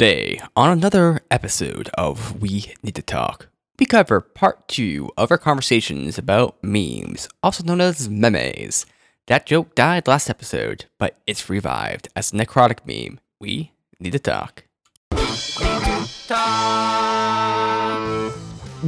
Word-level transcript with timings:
Today, 0.00 0.40
on 0.56 0.70
another 0.70 1.20
episode 1.30 1.90
of 1.92 2.40
We 2.40 2.72
Need 2.82 2.94
to 2.94 3.02
Talk, 3.02 3.48
we 3.78 3.84
cover 3.84 4.22
part 4.22 4.66
two 4.66 5.10
of 5.18 5.30
our 5.30 5.36
conversations 5.36 6.16
about 6.16 6.56
memes, 6.62 7.28
also 7.42 7.62
known 7.64 7.82
as 7.82 8.08
memes. 8.08 8.86
That 9.26 9.44
joke 9.44 9.74
died 9.74 10.08
last 10.08 10.30
episode, 10.30 10.86
but 10.96 11.18
it's 11.26 11.50
revived 11.50 12.08
as 12.16 12.32
a 12.32 12.36
necrotic 12.36 12.78
meme. 12.86 13.20
We 13.40 13.72
need 13.98 14.12
to 14.12 14.18
talk. 14.18 14.64
We 15.12 15.18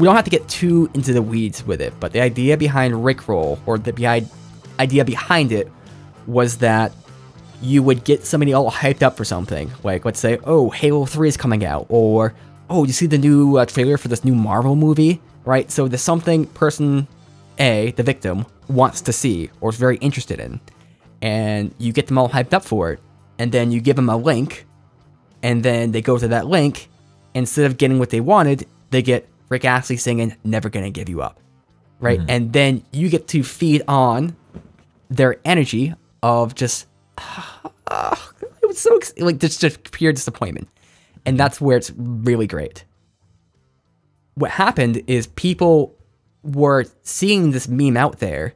don't 0.06 0.16
have 0.16 0.24
to 0.24 0.30
get 0.30 0.48
too 0.48 0.90
into 0.94 1.12
the 1.12 1.20
weeds 1.20 1.62
with 1.62 1.82
it, 1.82 1.92
but 2.00 2.12
the 2.12 2.22
idea 2.22 2.56
behind 2.56 2.94
Rickroll, 2.94 3.60
or 3.66 3.76
the 3.76 4.26
idea 4.80 5.04
behind 5.04 5.52
it, 5.52 5.70
was 6.26 6.56
that 6.56 6.90
you 7.62 7.82
would 7.82 8.04
get 8.04 8.24
somebody 8.24 8.52
all 8.52 8.70
hyped 8.70 9.02
up 9.02 9.16
for 9.16 9.24
something. 9.24 9.70
Like, 9.82 10.04
let's 10.04 10.20
say, 10.20 10.38
oh, 10.44 10.70
Halo 10.70 11.06
3 11.06 11.29
is 11.29 11.36
coming 11.36 11.64
out, 11.64 11.86
or, 11.88 12.34
oh, 12.68 12.85
you 12.85 12.93
see 12.93 13.07
the 13.07 13.18
new 13.18 13.57
uh, 13.57 13.64
trailer 13.64 13.96
for 13.96 14.08
this 14.08 14.25
new 14.25 14.35
Marvel 14.35 14.76
movie, 14.76 15.21
right? 15.44 15.71
So 15.71 15.88
there's 15.88 16.02
something 16.02 16.46
person 16.46 17.07
A, 17.58 17.93
the 17.93 18.02
victim, 18.02 18.46
wants 18.68 19.00
to 19.02 19.12
see 19.12 19.50
or 19.61 19.71
is 19.71 19.76
very 19.76 19.96
interested 19.98 20.40
in. 20.40 20.61
And 21.21 21.75
you 21.79 21.93
get 21.93 22.08
them 22.08 22.18
all 22.18 22.29
hyped 22.29 22.52
up 22.52 22.64
for 22.64 22.93
it. 22.93 23.00
And 23.38 23.52
then 23.52 23.71
you 23.71 23.80
give 23.80 23.96
them 23.96 24.08
a 24.08 24.16
link, 24.16 24.66
and 25.43 25.63
then 25.63 25.93
they 25.93 26.02
go 26.02 26.18
to 26.18 26.29
that 26.29 26.46
link. 26.46 26.88
Instead 27.35 27.64
of 27.64 27.79
getting 27.79 27.99
what 27.99 28.10
they 28.10 28.21
wanted, 28.21 28.66
they 28.90 29.02
get 29.02 29.29
Rick 29.49 29.64
Astley 29.64 29.96
singing, 29.96 30.36
Never 30.44 30.68
Gonna 30.68 30.90
Give 30.90 31.08
You 31.08 31.22
Up, 31.22 31.40
right? 31.99 32.19
Mm-hmm. 32.19 32.30
And 32.30 32.52
then 32.52 32.84
you 32.92 33.08
get 33.08 33.27
to 33.28 33.42
feed 33.42 33.83
on 33.88 34.36
their 35.08 35.36
energy 35.44 35.94
of 36.22 36.55
just 36.55 36.86
it 37.19 38.66
was 38.66 38.78
so 38.78 38.97
ex- 38.97 39.12
like 39.19 39.39
just 39.39 39.61
just 39.61 39.91
pure 39.92 40.12
disappointment, 40.12 40.69
and 41.27 41.38
that's 41.38 41.61
where 41.61 41.77
it's 41.77 41.92
really 41.97 42.47
great. 42.47 42.84
What 44.34 44.50
happened 44.50 45.02
is 45.06 45.27
people 45.27 45.96
were 46.42 46.86
seeing 47.02 47.50
this 47.50 47.68
meme 47.68 47.96
out 47.96 48.18
there, 48.18 48.55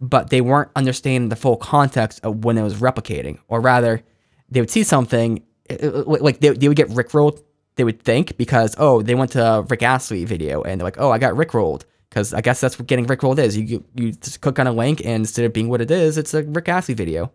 but 0.00 0.30
they 0.30 0.40
weren't 0.40 0.70
understanding 0.74 1.28
the 1.28 1.36
full 1.36 1.56
context 1.56 2.20
of 2.24 2.44
when 2.44 2.56
it 2.56 2.62
was 2.62 2.76
replicating, 2.76 3.38
or 3.48 3.60
rather, 3.60 4.02
they 4.50 4.60
would 4.60 4.70
see 4.70 4.82
something 4.82 5.42
like 5.68 6.40
they, 6.40 6.50
they 6.50 6.68
would 6.68 6.76
get 6.76 6.88
rickrolled. 6.88 7.42
They 7.76 7.84
would 7.84 8.02
think 8.02 8.36
because 8.36 8.74
oh 8.78 9.02
they 9.02 9.14
went 9.14 9.32
to 9.32 9.64
Rick 9.68 9.82
Astley 9.82 10.24
video 10.24 10.62
and 10.62 10.80
they're 10.80 10.84
like 10.84 10.98
oh 10.98 11.10
I 11.10 11.18
got 11.18 11.34
rickrolled 11.34 11.84
because 12.08 12.34
I 12.34 12.40
guess 12.40 12.60
that's 12.60 12.78
what 12.78 12.88
getting 12.88 13.06
rickrolled 13.06 13.38
is. 13.38 13.56
You 13.56 13.84
you 13.94 14.12
just 14.12 14.40
click 14.40 14.58
on 14.58 14.66
a 14.66 14.72
link 14.72 15.00
and 15.00 15.20
instead 15.20 15.44
of 15.44 15.52
being 15.52 15.68
what 15.68 15.80
it 15.80 15.90
is, 15.90 16.18
it's 16.18 16.34
a 16.34 16.42
Rick 16.42 16.68
Astley 16.68 16.94
video. 16.94 17.32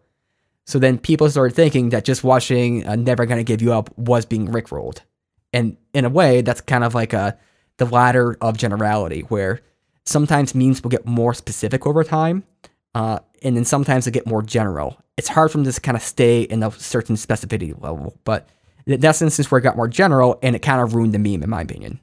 So 0.65 0.79
then 0.79 0.97
people 0.97 1.29
started 1.29 1.55
thinking 1.55 1.89
that 1.89 2.05
just 2.05 2.23
watching 2.23 2.87
uh, 2.87 2.95
Never 2.95 3.25
Gonna 3.25 3.43
Give 3.43 3.61
You 3.61 3.73
Up 3.73 3.95
was 3.97 4.25
being 4.25 4.47
rickrolled. 4.47 4.99
And 5.51 5.77
in 5.93 6.05
a 6.05 6.09
way, 6.09 6.41
that's 6.41 6.61
kind 6.61 6.83
of 6.83 6.95
like 6.95 7.13
a 7.13 7.37
the 7.77 7.85
ladder 7.85 8.37
of 8.41 8.57
generality, 8.57 9.21
where 9.21 9.61
sometimes 10.05 10.53
memes 10.55 10.83
will 10.83 10.89
get 10.89 11.05
more 11.05 11.33
specific 11.33 11.85
over 11.87 12.03
time, 12.03 12.43
uh, 12.95 13.19
and 13.41 13.57
then 13.57 13.65
sometimes 13.65 14.05
they 14.05 14.11
get 14.11 14.27
more 14.27 14.41
general. 14.41 14.97
It's 15.17 15.27
hard 15.27 15.51
for 15.51 15.57
them 15.57 15.71
to 15.71 15.81
kind 15.81 15.97
of 15.97 16.03
stay 16.03 16.43
in 16.43 16.63
a 16.63 16.71
certain 16.71 17.15
specificity 17.15 17.79
level, 17.81 18.17
but 18.23 18.47
that's 18.85 19.21
an 19.21 19.27
instance 19.27 19.49
where 19.49 19.59
it 19.59 19.63
got 19.63 19.75
more 19.75 19.87
general, 19.87 20.39
and 20.43 20.55
it 20.55 20.61
kind 20.61 20.81
of 20.81 20.93
ruined 20.93 21.13
the 21.13 21.19
meme, 21.19 21.43
in 21.43 21.49
my 21.49 21.61
opinion. 21.61 21.99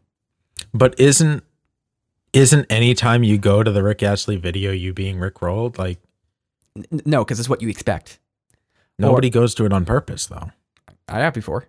But 0.73 0.99
isn't 0.99 1.45
isn't 2.33 2.67
any 2.71 2.95
time 2.95 3.25
you 3.25 3.39
go 3.39 3.63
to 3.63 3.73
the 3.73 3.83
Rick 3.83 4.03
Astley 4.03 4.37
video 4.37 4.71
you 4.71 4.93
being 4.93 5.19
Rick 5.19 5.43
rolled? 5.43 5.79
Like 5.79 5.99
no, 7.05 7.25
because 7.25 7.41
it's 7.41 7.49
what 7.49 7.63
you 7.63 7.69
expect. 7.69 8.19
Nobody 9.01 9.31
goes 9.31 9.55
to 9.57 9.65
it 9.65 9.73
on 9.73 9.85
purpose 9.85 10.27
though. 10.27 10.51
I 11.09 11.19
have 11.21 11.35
before. 11.35 11.67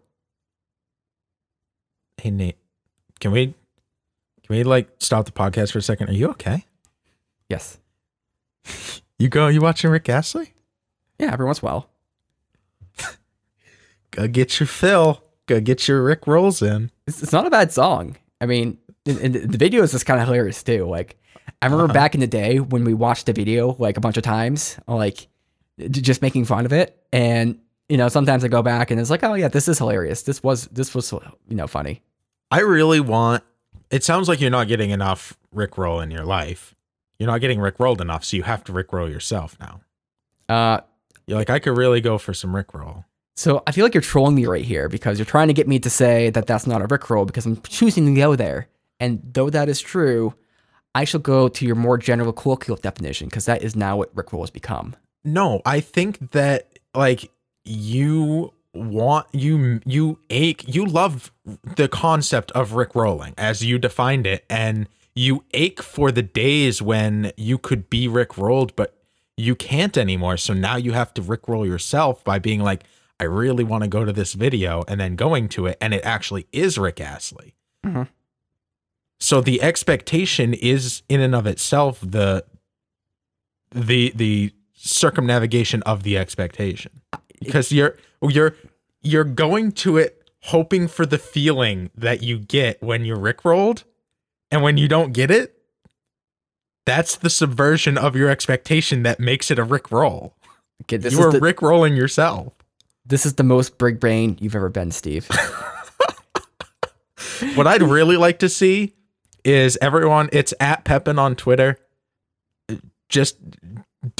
Hey 2.18 2.30
Nate, 2.32 2.58
can 3.20 3.32
we 3.32 3.48
can 3.48 4.56
we 4.56 4.64
like 4.64 4.90
stop 5.00 5.26
the 5.26 5.32
podcast 5.32 5.72
for 5.72 5.80
a 5.80 5.82
second? 5.82 6.10
Are 6.10 6.14
you 6.14 6.30
okay? 6.32 6.66
Yes. 7.50 7.80
You 9.18 9.30
go 9.30 9.48
you 9.48 9.62
watching 9.62 9.90
Rick 9.90 10.08
Astley? 10.10 10.54
Yeah, 11.20 11.34
every 11.34 11.46
once 11.46 11.60
in 11.62 11.68
a 11.68 11.72
while. 11.72 11.90
Go 14.12 14.28
get 14.28 14.60
your 14.60 14.68
fill. 14.68 15.24
Go 15.46 15.60
get 15.60 15.88
your 15.88 16.04
Rick 16.04 16.26
rolls 16.28 16.62
in. 16.62 16.92
It's, 17.08 17.22
it's 17.24 17.32
not 17.32 17.46
a 17.46 17.50
bad 17.52 17.72
song. 17.72 18.18
I 18.40 18.46
mean, 18.46 18.78
and, 19.06 19.20
and 19.20 19.36
the 19.36 19.58
video 19.58 19.84
is 19.84 19.92
just 19.92 20.06
kind 20.06 20.20
of 20.20 20.26
hilarious 20.28 20.64
too. 20.64 20.86
Like, 20.86 21.18
I 21.62 21.66
remember 21.68 21.86
Uh-huh. 21.86 21.94
back 21.94 22.14
in 22.16 22.20
the 22.22 22.28
day 22.28 22.60
when 22.60 22.84
we 22.84 22.94
watched 22.94 23.26
the 23.28 23.34
video 23.34 23.76
like 23.78 23.98
a 23.98 24.02
bunch 24.02 24.18
of 24.18 24.24
times, 24.24 24.78
like 24.88 25.28
just 25.90 26.22
making 26.22 26.46
fun 26.46 26.66
of 26.66 26.74
it. 26.74 27.02
And 27.12 27.60
you 27.90 27.98
know, 27.98 28.08
sometimes 28.08 28.44
I 28.46 28.48
go 28.48 28.62
back 28.62 28.90
and 28.92 29.00
it's 29.00 29.10
like, 29.10 29.24
oh 29.24 29.34
yeah, 29.34 29.48
this 29.50 29.68
is 29.68 29.78
hilarious. 29.78 30.24
This 30.24 30.42
was 30.44 30.68
this 30.68 30.96
was 30.96 31.12
you 31.12 31.56
know 31.56 31.68
funny. 31.68 32.02
I 32.50 32.60
really 32.62 33.00
want 33.00 33.44
it 33.90 34.04
sounds 34.04 34.28
like 34.30 34.40
you're 34.40 34.50
not 34.50 34.68
getting 34.68 34.92
enough 34.92 35.38
Rick 35.52 35.78
roll 35.78 36.00
in 36.00 36.12
your 36.12 36.24
life. 36.24 36.76
You're 37.20 37.28
not 37.28 37.42
getting 37.42 37.60
Rick 37.60 37.80
rolled 37.80 38.02
enough, 38.02 38.24
so 38.24 38.38
you 38.38 38.44
have 38.44 38.64
to 38.66 38.74
Rick 38.74 38.94
roll 38.94 39.10
yourself 39.10 39.58
now. 39.60 39.82
Uh, 40.50 40.82
You're 41.28 41.38
like, 41.38 41.50
I 41.50 41.60
could 41.60 41.78
really 41.78 42.02
go 42.02 42.18
for 42.18 42.34
some 42.34 42.56
Rick 42.56 42.74
roll. 42.74 43.06
so 43.36 43.62
I 43.68 43.72
feel 43.72 43.86
like 43.86 43.94
you're 43.94 44.02
trolling 44.02 44.36
me 44.36 44.46
right 44.46 44.64
here 44.66 44.90
because 44.90 45.20
you're 45.20 45.26
trying 45.26 45.48
to 45.50 45.54
get 45.54 45.68
me 45.68 45.78
to 45.80 45.90
say 45.90 46.30
that 46.32 46.48
that's 46.48 46.66
not 46.66 46.82
a 46.82 46.88
rickroll 46.88 47.28
because 47.28 47.46
I'm 47.46 47.62
choosing 47.62 48.06
to 48.06 48.14
go 48.20 48.36
there. 48.36 48.68
And 49.00 49.22
though 49.34 49.50
that 49.50 49.70
is 49.70 49.80
true, 49.82 50.34
I 50.96 51.04
shall 51.06 51.20
go 51.22 51.48
to 51.48 51.66
your 51.66 51.76
more 51.76 51.98
general 51.98 52.34
colloquial 52.34 52.78
definition 52.78 53.28
because 53.28 53.46
that 53.46 53.62
is 53.62 53.76
now 53.76 53.98
what 53.98 54.14
rickroll 54.16 54.42
has 54.42 54.50
become. 54.50 54.96
No, 55.24 55.62
I 55.66 55.80
think 55.80 56.32
that 56.32 56.80
like 56.96 57.32
you 57.64 58.54
want 58.74 59.28
you 59.34 59.82
you 59.86 60.18
ache 60.30 60.64
you 60.68 60.86
love 60.86 61.32
the 61.76 61.88
concept 61.88 62.52
of 62.52 62.74
Rick 62.74 62.96
rolling 62.96 63.34
as 63.38 63.64
you 63.64 63.78
defined 63.78 64.26
it 64.26 64.46
and 64.50 64.88
you 65.14 65.44
ache 65.54 65.82
for 65.82 66.10
the 66.10 66.22
days 66.22 66.82
when 66.82 67.34
you 67.36 67.58
could 67.58 67.90
be 67.90 68.08
Rick 68.08 68.38
rolled 68.38 68.74
but 68.78 68.96
you 69.36 69.56
can't 69.56 69.98
anymore 69.98 70.38
so 70.38 70.54
now 70.54 70.78
you 70.78 70.94
have 70.94 71.14
to 71.16 71.22
Rick 71.22 71.50
roll 71.50 71.66
yourself 71.66 72.24
by 72.24 72.40
being 72.40 72.62
like 72.62 72.86
I 73.20 73.26
really 73.26 73.66
want 73.66 73.84
to 73.84 73.90
go 73.90 74.06
to 74.06 74.14
this 74.14 74.34
video 74.34 74.84
and 74.88 75.00
then 75.02 75.16
going 75.18 75.50
to 75.50 75.66
it 75.68 75.78
and 75.82 75.94
it 75.94 76.04
actually 76.06 76.48
is 76.54 76.78
Rick 76.78 77.02
Astley. 77.02 77.54
Mhm. 77.86 78.08
So 79.20 79.42
the 79.42 79.62
expectation 79.62 80.54
is 80.54 81.04
in 81.10 81.20
and 81.20 81.36
of 81.36 81.46
itself 81.46 82.00
the 82.02 82.46
the 83.70 84.14
the 84.16 84.54
circumnavigation 84.90 85.82
of 85.84 86.04
the 86.04 86.18
expectation. 86.18 87.02
Because 87.40 87.72
you're 87.72 87.98
you're 88.22 88.56
you're 89.02 89.24
going 89.24 89.72
to 89.72 89.98
it 89.98 90.30
hoping 90.46 90.88
for 90.88 91.06
the 91.06 91.18
feeling 91.18 91.90
that 91.96 92.24
you 92.24 92.40
get 92.40 92.82
when 92.82 93.06
you're 93.06 93.18
rickrolled. 93.18 93.84
And 94.54 94.62
when 94.62 94.78
you 94.78 94.90
don't 94.90 95.14
get 95.14 95.32
it 95.32 95.62
that's 96.86 97.16
the 97.16 97.30
subversion 97.30 97.98
of 97.98 98.16
your 98.16 98.30
expectation 98.30 99.04
that 99.04 99.20
makes 99.20 99.52
it 99.52 99.60
a 99.60 99.66
rickroll. 99.66 100.32
Okay, 100.84 100.98
this 100.98 101.14
you 101.14 101.22
are 101.22 101.32
the, 101.32 101.40
rickrolling 101.40 101.96
yourself. 101.96 102.54
This 103.06 103.26
is 103.26 103.36
the 103.36 103.44
most 103.44 103.78
big 103.78 104.00
brain 104.00 104.38
you've 104.40 104.56
ever 104.56 104.70
been, 104.70 104.92
Steve. 104.92 105.30
what 107.56 107.66
i'd 107.66 107.82
really 107.82 108.18
like 108.18 108.38
to 108.40 108.48
see 108.48 108.94
is 109.44 109.76
everyone 109.82 110.30
it's 110.32 110.54
at 110.60 110.84
pepin 110.84 111.18
on 111.18 111.36
twitter. 111.36 111.78
Just 113.10 113.38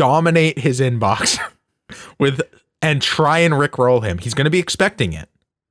dominate 0.02 0.58
his 0.60 0.80
inbox 0.80 1.38
with 2.20 2.42
and 2.82 3.02
try 3.02 3.38
and 3.40 3.54
rickroll 3.54 4.04
him 4.04 4.18
he's 4.18 4.34
going 4.34 4.46
to 4.46 4.52
be 4.52 4.60
expecting 4.60 5.14
it 5.14 5.30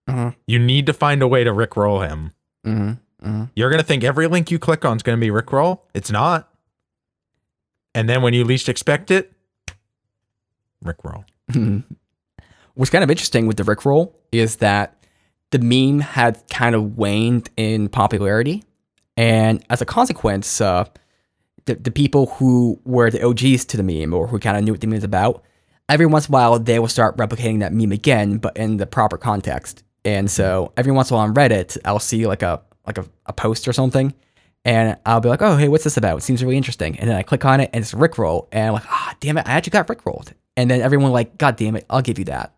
Mhm. 0.08 0.34
you 0.46 0.58
need 0.58 0.86
to 0.86 0.92
find 0.92 1.22
a 1.22 1.28
way 1.28 1.44
to 1.44 1.50
rickroll 1.50 2.06
him 2.08 2.32
hmm 2.64 3.44
You're 3.54 3.70
gonna 3.70 3.82
think 3.82 4.02
every 4.02 4.26
link 4.28 4.50
you 4.50 4.58
click 4.58 4.84
on 4.84 4.96
is 4.96 5.02
gonna 5.02 5.18
be 5.18 5.28
Rickroll. 5.28 5.80
It's 5.92 6.10
not. 6.10 6.48
And 7.94 8.08
then 8.08 8.22
when 8.22 8.32
you 8.32 8.44
least 8.44 8.66
expect 8.68 9.10
it, 9.10 9.30
Rickroll. 10.84 11.24
What's 12.74 12.90
kind 12.90 13.04
of 13.04 13.10
interesting 13.10 13.46
with 13.46 13.56
the 13.58 13.62
Rickroll 13.64 14.14
is 14.32 14.56
that 14.56 14.96
the 15.50 15.58
meme 15.58 16.00
had 16.00 16.42
kind 16.48 16.74
of 16.74 16.96
waned 16.96 17.50
in 17.58 17.88
popularity, 17.90 18.62
and 19.18 19.62
as 19.68 19.82
a 19.82 19.84
consequence, 19.84 20.60
uh, 20.60 20.84
the 21.70 21.82
the 21.82 21.90
people 21.90 22.26
who 22.26 22.80
were 22.84 23.10
the 23.10 23.24
OGs 23.24 23.64
to 23.66 23.76
the 23.76 23.82
meme 23.82 24.12
or 24.12 24.26
who 24.26 24.38
kind 24.38 24.56
of 24.56 24.64
knew 24.64 24.72
what 24.72 24.80
the 24.80 24.86
meme 24.86 24.96
was 24.96 25.04
about, 25.04 25.44
every 25.88 26.06
once 26.06 26.28
in 26.28 26.32
a 26.32 26.36
while 26.36 26.58
they 26.58 26.78
will 26.78 26.88
start 26.88 27.16
replicating 27.16 27.60
that 27.60 27.72
meme 27.72 27.92
again, 27.92 28.38
but 28.38 28.56
in 28.56 28.76
the 28.76 28.86
proper 28.86 29.16
context. 29.16 29.82
And 30.04 30.30
so 30.30 30.72
every 30.76 30.92
once 30.92 31.10
in 31.10 31.14
a 31.14 31.18
while 31.18 31.28
on 31.28 31.34
Reddit, 31.34 31.76
I'll 31.84 31.98
see 31.98 32.26
like 32.26 32.42
a 32.42 32.62
like 32.86 32.98
a, 32.98 33.06
a 33.26 33.32
post 33.32 33.68
or 33.68 33.72
something, 33.72 34.14
and 34.64 34.96
I'll 35.06 35.20
be 35.20 35.28
like, 35.28 35.42
oh 35.42 35.56
hey, 35.56 35.68
what's 35.68 35.84
this 35.84 35.96
about? 35.96 36.18
It 36.18 36.22
seems 36.22 36.42
really 36.42 36.56
interesting. 36.56 36.98
And 36.98 37.08
then 37.08 37.16
I 37.16 37.22
click 37.22 37.44
on 37.44 37.60
it 37.60 37.70
and 37.72 37.82
it's 37.82 37.94
Rickroll, 37.94 38.48
and 38.52 38.68
I'm 38.68 38.72
like, 38.74 38.86
ah, 38.86 39.14
damn 39.20 39.38
it, 39.38 39.46
I 39.46 39.52
actually 39.52 39.70
got 39.70 39.86
Rickrolled. 39.86 40.32
And 40.56 40.70
then 40.70 40.80
everyone 40.80 41.12
like, 41.12 41.38
god 41.38 41.56
damn 41.56 41.76
it, 41.76 41.86
I'll 41.88 42.02
give 42.02 42.18
you 42.18 42.24
that. 42.26 42.54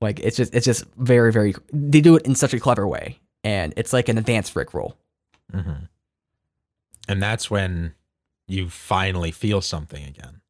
Like 0.00 0.20
it's 0.20 0.36
just 0.36 0.54
it's 0.54 0.66
just 0.66 0.84
very 0.96 1.32
very 1.32 1.54
they 1.72 2.00
do 2.00 2.16
it 2.16 2.26
in 2.26 2.34
such 2.34 2.54
a 2.54 2.60
clever 2.60 2.86
way, 2.86 3.18
and 3.42 3.74
it's 3.76 3.92
like 3.92 4.08
an 4.08 4.18
advanced 4.18 4.54
Rickroll. 4.54 4.94
Mm-hmm. 5.52 5.84
And 7.08 7.22
that's 7.22 7.50
when 7.50 7.94
you 8.46 8.68
finally 8.68 9.30
feel 9.30 9.60
something 9.60 10.04
again. 10.04 10.40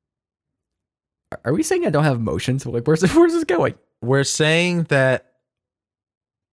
Are 1.45 1.53
we 1.53 1.63
saying 1.63 1.87
I 1.87 1.91
don't 1.91 2.05
have 2.05 2.17
emotions? 2.17 2.65
Like 2.75 2.87
where's 2.87 3.03
where's 3.15 3.33
this 3.33 3.45
going? 3.45 3.75
We're 4.03 4.25
saying 4.25 4.85
that 4.85 5.33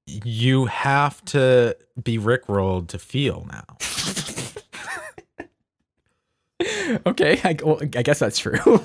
you 0.08 0.66
have 0.66 1.24
to 1.26 1.78
be 2.02 2.18
rickrolled 2.18 2.88
to 2.90 3.00
feel 3.00 3.48
now. 3.50 3.78
okay, 7.06 7.40
I, 7.44 7.58
well, 7.64 7.80
I 7.82 8.02
guess 8.02 8.20
that's 8.20 8.40
true. 8.40 8.84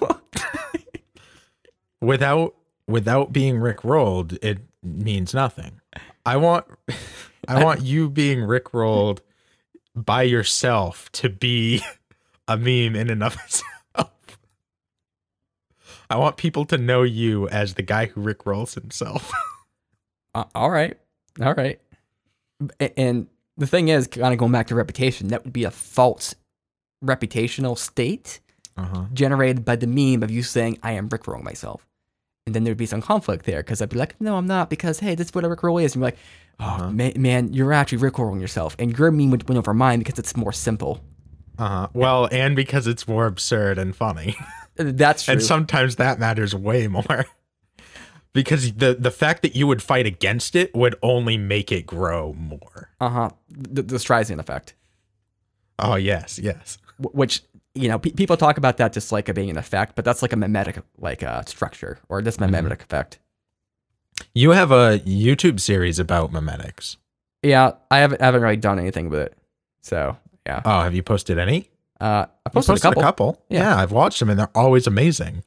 without 2.01 2.55
without 2.87 3.33
being 3.33 3.57
rickrolled, 3.57 4.39
it 4.43 4.59
means 4.83 5.35
nothing. 5.35 5.81
I 6.25 6.37
want 6.37 6.67
I 7.49 7.63
want 7.63 7.83
you 7.83 8.11
being 8.11 8.41
rickrolled 8.41 9.21
by 9.95 10.23
yourself 10.23 11.11
to 11.13 11.29
be 11.29 11.83
a 12.49 12.57
meme 12.57 12.97
in 12.97 13.11
and 13.11 13.23
of 13.23 13.35
itself. 13.45 13.65
I 16.09 16.17
want 16.17 16.37
people 16.37 16.65
to 16.67 16.79
know 16.79 17.03
you 17.03 17.49
as 17.49 17.75
the 17.75 17.83
guy 17.83 18.07
who 18.07 18.23
rickrolls 18.23 18.75
himself. 18.75 19.33
uh, 20.35 20.45
all 20.55 20.71
right, 20.71 20.97
all 21.43 21.55
right. 21.55 21.81
And 22.97 23.27
the 23.57 23.67
thing 23.67 23.89
is, 23.89 24.07
kind 24.07 24.33
of 24.33 24.39
going 24.39 24.53
back 24.53 24.69
to 24.69 24.75
reputation, 24.75 25.29
that 25.29 25.45
would 25.45 25.53
be 25.53 25.65
a 25.65 25.71
false 25.71 26.35
reputational 27.05 27.77
state 27.77 28.41
Uh-huh. 28.77 29.07
generated 29.13 29.65
by 29.65 29.75
the 29.77 29.87
meme 29.87 30.23
of 30.23 30.31
you 30.31 30.43
saying 30.43 30.79
I 30.83 30.93
am 30.93 31.09
Rick 31.09 31.23
rickrolling 31.25 31.43
myself. 31.43 31.87
And 32.47 32.55
then 32.55 32.63
there'd 32.63 32.77
be 32.77 32.87
some 32.87 33.03
conflict 33.03 33.45
there 33.45 33.61
because 33.63 33.83
I'd 33.83 33.89
be 33.89 33.99
like, 33.99 34.15
no, 34.21 34.37
I'm 34.37 34.47
not 34.47 34.71
because 34.71 35.01
hey, 35.01 35.17
that's 35.17 35.35
what 35.35 35.45
a 35.45 35.49
rickroll 35.49 35.83
is. 35.83 35.95
And 35.97 36.01
you're 36.03 36.09
like, 36.09 36.19
oh 36.61 36.65
Uh-huh. 36.65 36.91
man, 36.91 37.13
man, 37.17 37.53
you're 37.53 37.73
actually 37.73 37.99
rickrolling 37.99 38.41
yourself, 38.41 38.77
and 38.79 38.97
your 38.97 39.11
meme 39.11 39.31
would 39.33 39.49
win 39.49 39.59
over 39.59 39.75
mine 39.75 39.99
because 39.99 40.19
it's 40.21 40.37
more 40.37 40.53
simple. 40.53 41.01
Uh-huh. 41.59 41.89
Well, 41.95 42.29
and 42.31 42.55
because 42.57 42.87
it's 42.87 43.09
more 43.09 43.27
absurd 43.27 43.79
and 43.79 43.95
funny. 43.97 44.37
That's 44.77 45.25
true. 45.25 45.33
and 45.33 45.43
sometimes 45.43 45.97
that 45.97 46.19
matters 46.19 46.55
way 46.55 46.87
more. 46.89 47.25
because 48.35 48.73
the 48.75 48.95
the 48.99 49.11
fact 49.11 49.41
that 49.43 49.57
you 49.57 49.67
would 49.67 49.83
fight 49.83 50.05
against 50.07 50.55
it 50.55 50.75
would 50.75 50.95
only 51.03 51.39
make 51.39 51.73
it 51.73 51.87
grow 51.87 52.35
more. 52.35 52.91
uh 53.01 53.09
huh. 53.09 53.31
The, 53.51 53.83
the 53.83 53.97
Streisand 53.97 54.39
effect, 54.39 54.75
Oh, 55.79 55.95
yes, 55.97 56.39
yes. 56.39 56.77
wh- 56.99 57.15
which 57.15 57.43
you 57.75 57.89
know 57.89 57.99
pe- 57.99 58.11
people 58.11 58.37
talk 58.37 58.59
about 58.59 58.77
that 58.79 58.93
just 58.93 59.13
like 59.13 59.29
it 59.31 59.35
being 59.35 59.49
an 59.51 59.57
effect, 59.57 59.95
but 59.97 60.05
that's 60.05 60.21
like 60.21 60.33
a 60.35 60.37
memetic 60.37 60.83
like 60.99 61.23
uh, 61.23 61.43
structure 61.47 61.99
or 62.11 62.21
this 62.21 62.37
memetic 62.39 62.83
effect. 62.83 63.19
You 64.35 64.51
have 64.51 64.71
a 64.73 64.99
YouTube 65.01 65.61
series 65.61 65.99
about 65.99 66.33
memetics. 66.33 66.97
Yeah, 67.43 67.73
I 67.91 67.99
haven't 67.99 68.21
I 68.21 68.27
haven't 68.27 68.43
really 68.43 68.57
done 68.57 68.79
anything 68.79 69.09
with 69.09 69.21
it, 69.21 69.39
so 69.81 70.17
yeah. 70.47 70.63
Oh, 70.65 70.81
have 70.83 70.95
you 70.95 71.03
posted 71.03 71.39
any? 71.39 71.69
Uh, 72.01 72.05
I 72.27 72.27
You 72.47 72.51
posted, 72.63 72.77
a 72.77 72.95
couple. 72.95 73.43
Yeah. 73.49 73.61
Yeah. 73.61 73.77
I've 73.83 73.93
watched 73.93 74.21
them 74.21 74.31
and 74.31 74.39
they're 74.39 74.51
always 74.55 74.87
amazing. 74.87 75.43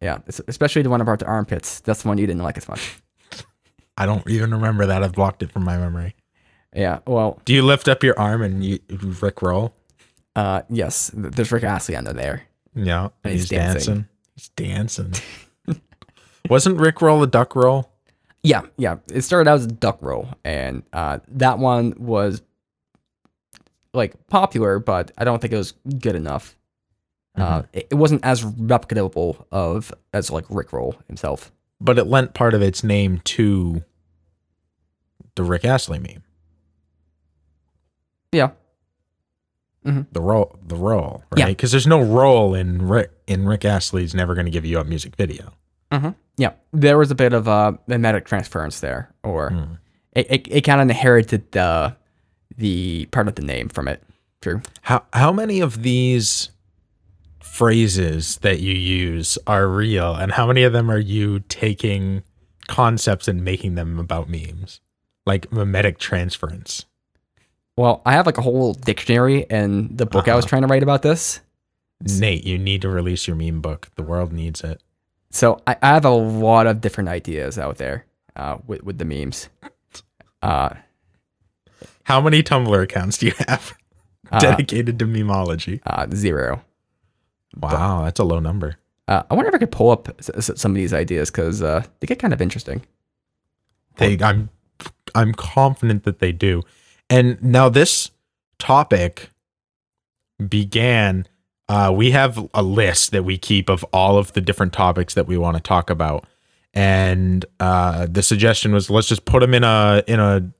Yeah, 0.00 0.18
es- 0.28 0.40
especially 0.48 0.82
the 0.82 0.90
one 0.90 1.00
about 1.00 1.18
the 1.20 1.26
armpits. 1.26 1.80
That's 1.80 2.02
the 2.02 2.08
one 2.08 2.18
you 2.18 2.26
didn't 2.26 2.42
like 2.42 2.58
as 2.58 2.68
much. 2.68 2.98
I 3.96 4.06
don't 4.06 4.28
even 4.28 4.50
remember 4.52 4.86
that. 4.86 5.02
I've 5.02 5.12
blocked 5.12 5.42
it 5.42 5.50
from 5.52 5.64
my 5.64 5.76
memory. 5.78 6.14
Yeah, 6.74 6.98
well, 7.06 7.40
Do 7.44 7.54
you 7.54 7.62
lift 7.62 7.86
up 7.88 8.02
your 8.02 8.18
arm 8.18 8.42
and 8.42 8.64
you 8.64 8.80
Rick 9.22 9.40
roll? 9.42 9.72
uh, 10.34 10.62
yes, 10.68 11.10
there's 11.14 11.52
Rick 11.52 11.62
Astley 11.62 11.94
under 11.94 12.12
there. 12.12 12.42
Yeah. 12.74 13.10
And 13.22 13.32
he's, 13.32 13.42
he's 13.42 13.50
dancing. 13.50 13.94
dancing. 13.94 14.08
He's 14.34 14.48
dancing. 14.50 15.12
Wasn't 16.50 16.78
Rick 16.78 17.00
roll 17.00 17.22
a 17.22 17.26
duck 17.26 17.54
roll? 17.56 17.90
Yeah, 18.42 18.62
yeah. 18.76 18.96
It 19.10 19.22
started 19.22 19.48
out 19.48 19.54
as 19.60 19.64
a 19.64 19.68
duck 19.68 19.98
roll, 20.02 20.28
and 20.44 20.82
uh, 20.92 21.20
that 21.28 21.58
one 21.58 21.94
was 21.96 22.42
like 23.94 24.26
popular, 24.28 24.78
but 24.78 25.10
I 25.16 25.24
don't 25.24 25.40
think 25.40 25.52
it 25.52 25.56
was 25.58 25.72
good 26.00 26.16
enough. 26.16 26.56
Uh, 27.36 27.62
it, 27.72 27.88
it 27.90 27.94
wasn't 27.94 28.24
as 28.24 28.44
replicable 28.44 29.44
of 29.50 29.92
as 30.12 30.30
like 30.30 30.44
Rick 30.50 30.72
Roll 30.72 30.94
himself. 31.08 31.50
But 31.80 31.98
it 31.98 32.04
lent 32.06 32.32
part 32.34 32.54
of 32.54 32.62
its 32.62 32.84
name 32.84 33.20
to 33.24 33.82
the 35.34 35.42
Rick 35.42 35.64
Astley 35.64 35.98
meme. 35.98 36.22
Yeah, 38.32 38.50
The 39.84 40.20
roll, 40.20 40.58
the 40.66 40.76
roll, 40.76 41.22
Yeah. 41.36 41.44
right? 41.44 41.56
Because 41.56 41.70
there's 41.70 41.86
no 41.86 42.02
roll 42.02 42.54
in 42.54 42.88
Rick 42.88 43.10
in 43.26 43.46
Rick 43.46 43.64
Astley's 43.64 44.14
never 44.14 44.34
going 44.34 44.46
to 44.46 44.50
give 44.50 44.64
you 44.64 44.78
a 44.78 44.84
music 44.84 45.14
video. 45.16 45.52
yeah. 46.36 46.52
There 46.72 46.98
was 46.98 47.10
a 47.10 47.14
bit 47.14 47.32
of 47.32 47.46
a 47.46 47.78
memetic 47.88 48.24
transference 48.24 48.80
there, 48.80 49.12
or 49.22 49.50
Hmm. 49.50 49.72
it, 50.12 50.26
it, 50.30 50.48
it 50.50 50.60
kind 50.62 50.80
of 50.80 50.88
inherited 50.88 51.52
the 51.52 51.96
the 52.56 53.06
part 53.06 53.28
of 53.28 53.34
the 53.34 53.42
name 53.42 53.68
from 53.68 53.88
it. 53.88 54.02
True. 54.40 54.62
How 54.82 55.04
how 55.12 55.32
many 55.32 55.60
of 55.60 55.82
these 55.82 56.50
phrases 57.40 58.38
that 58.38 58.60
you 58.60 58.72
use 58.74 59.38
are 59.46 59.68
real, 59.68 60.14
and 60.14 60.32
how 60.32 60.46
many 60.46 60.62
of 60.62 60.72
them 60.72 60.90
are 60.90 60.98
you 60.98 61.40
taking 61.48 62.22
concepts 62.66 63.28
and 63.28 63.44
making 63.44 63.74
them 63.74 63.98
about 63.98 64.28
memes, 64.28 64.80
like 65.26 65.50
memetic 65.50 65.98
transference? 65.98 66.84
Well, 67.76 68.02
I 68.06 68.12
have 68.12 68.26
like 68.26 68.38
a 68.38 68.42
whole 68.42 68.72
dictionary 68.74 69.46
and 69.50 69.96
the 69.98 70.06
book 70.06 70.28
I 70.28 70.34
was 70.36 70.44
Uh-huh. 70.44 70.50
trying 70.50 70.62
to 70.62 70.68
write 70.68 70.82
about 70.84 71.02
this. 71.02 71.40
Nate, 72.00 72.44
you 72.44 72.56
need 72.58 72.82
to 72.82 72.88
release 72.88 73.26
your 73.26 73.36
meme 73.36 73.60
book. 73.60 73.88
The 73.96 74.02
world 74.02 74.32
needs 74.32 74.62
it. 74.62 74.80
So 75.30 75.60
I, 75.66 75.76
I 75.82 75.88
have 75.88 76.04
a 76.04 76.10
lot 76.10 76.66
of 76.66 76.80
different 76.80 77.08
ideas 77.08 77.58
out 77.58 77.78
there 77.78 78.04
uh, 78.36 78.58
with 78.66 78.82
with 78.84 78.98
the 78.98 79.04
memes. 79.04 79.48
Uh, 80.42 80.70
How 82.04 82.20
many 82.20 82.42
Tumblr 82.42 82.82
accounts 82.82 83.18
do 83.18 83.26
you 83.26 83.32
have 83.48 83.74
Uh, 84.30 84.40
dedicated 84.40 84.98
to 84.98 85.06
memology? 85.06 85.80
uh, 85.86 86.06
zero. 86.14 86.62
Wow, 87.60 88.04
that's 88.04 88.18
a 88.20 88.24
low 88.24 88.40
number. 88.40 88.76
Uh, 89.06 89.22
I 89.30 89.34
wonder 89.34 89.48
if 89.48 89.54
I 89.54 89.58
could 89.58 89.70
pull 89.72 89.90
up 89.90 90.08
s- 90.18 90.30
s- 90.34 90.60
some 90.60 90.72
of 90.72 90.76
these 90.76 90.92
ideas 90.94 91.30
because 91.30 91.62
uh, 91.62 91.84
they 92.00 92.06
get 92.06 92.18
kind 92.18 92.32
of 92.32 92.40
interesting. 92.40 92.82
They, 93.96 94.18
I'm, 94.20 94.48
I'm 95.14 95.32
confident 95.34 96.04
that 96.04 96.18
they 96.18 96.32
do. 96.32 96.62
And 97.10 97.40
now 97.42 97.68
this 97.68 98.10
topic 98.58 99.28
began. 100.48 101.26
Uh, 101.68 101.92
we 101.94 102.10
have 102.10 102.46
a 102.52 102.62
list 102.62 103.10
that 103.12 103.24
we 103.24 103.38
keep 103.38 103.68
of 103.70 103.84
all 103.92 104.18
of 104.18 104.32
the 104.34 104.40
different 104.40 104.72
topics 104.72 105.14
that 105.14 105.26
we 105.26 105.38
want 105.38 105.56
to 105.56 105.62
talk 105.62 105.88
about, 105.90 106.26
and 106.74 107.44
uh, 107.60 108.06
the 108.10 108.22
suggestion 108.22 108.72
was 108.72 108.90
let's 108.90 109.08
just 109.08 109.24
put 109.24 109.40
them 109.40 109.54
in 109.54 109.64
a 109.64 110.02
in 110.06 110.20
a 110.20 110.50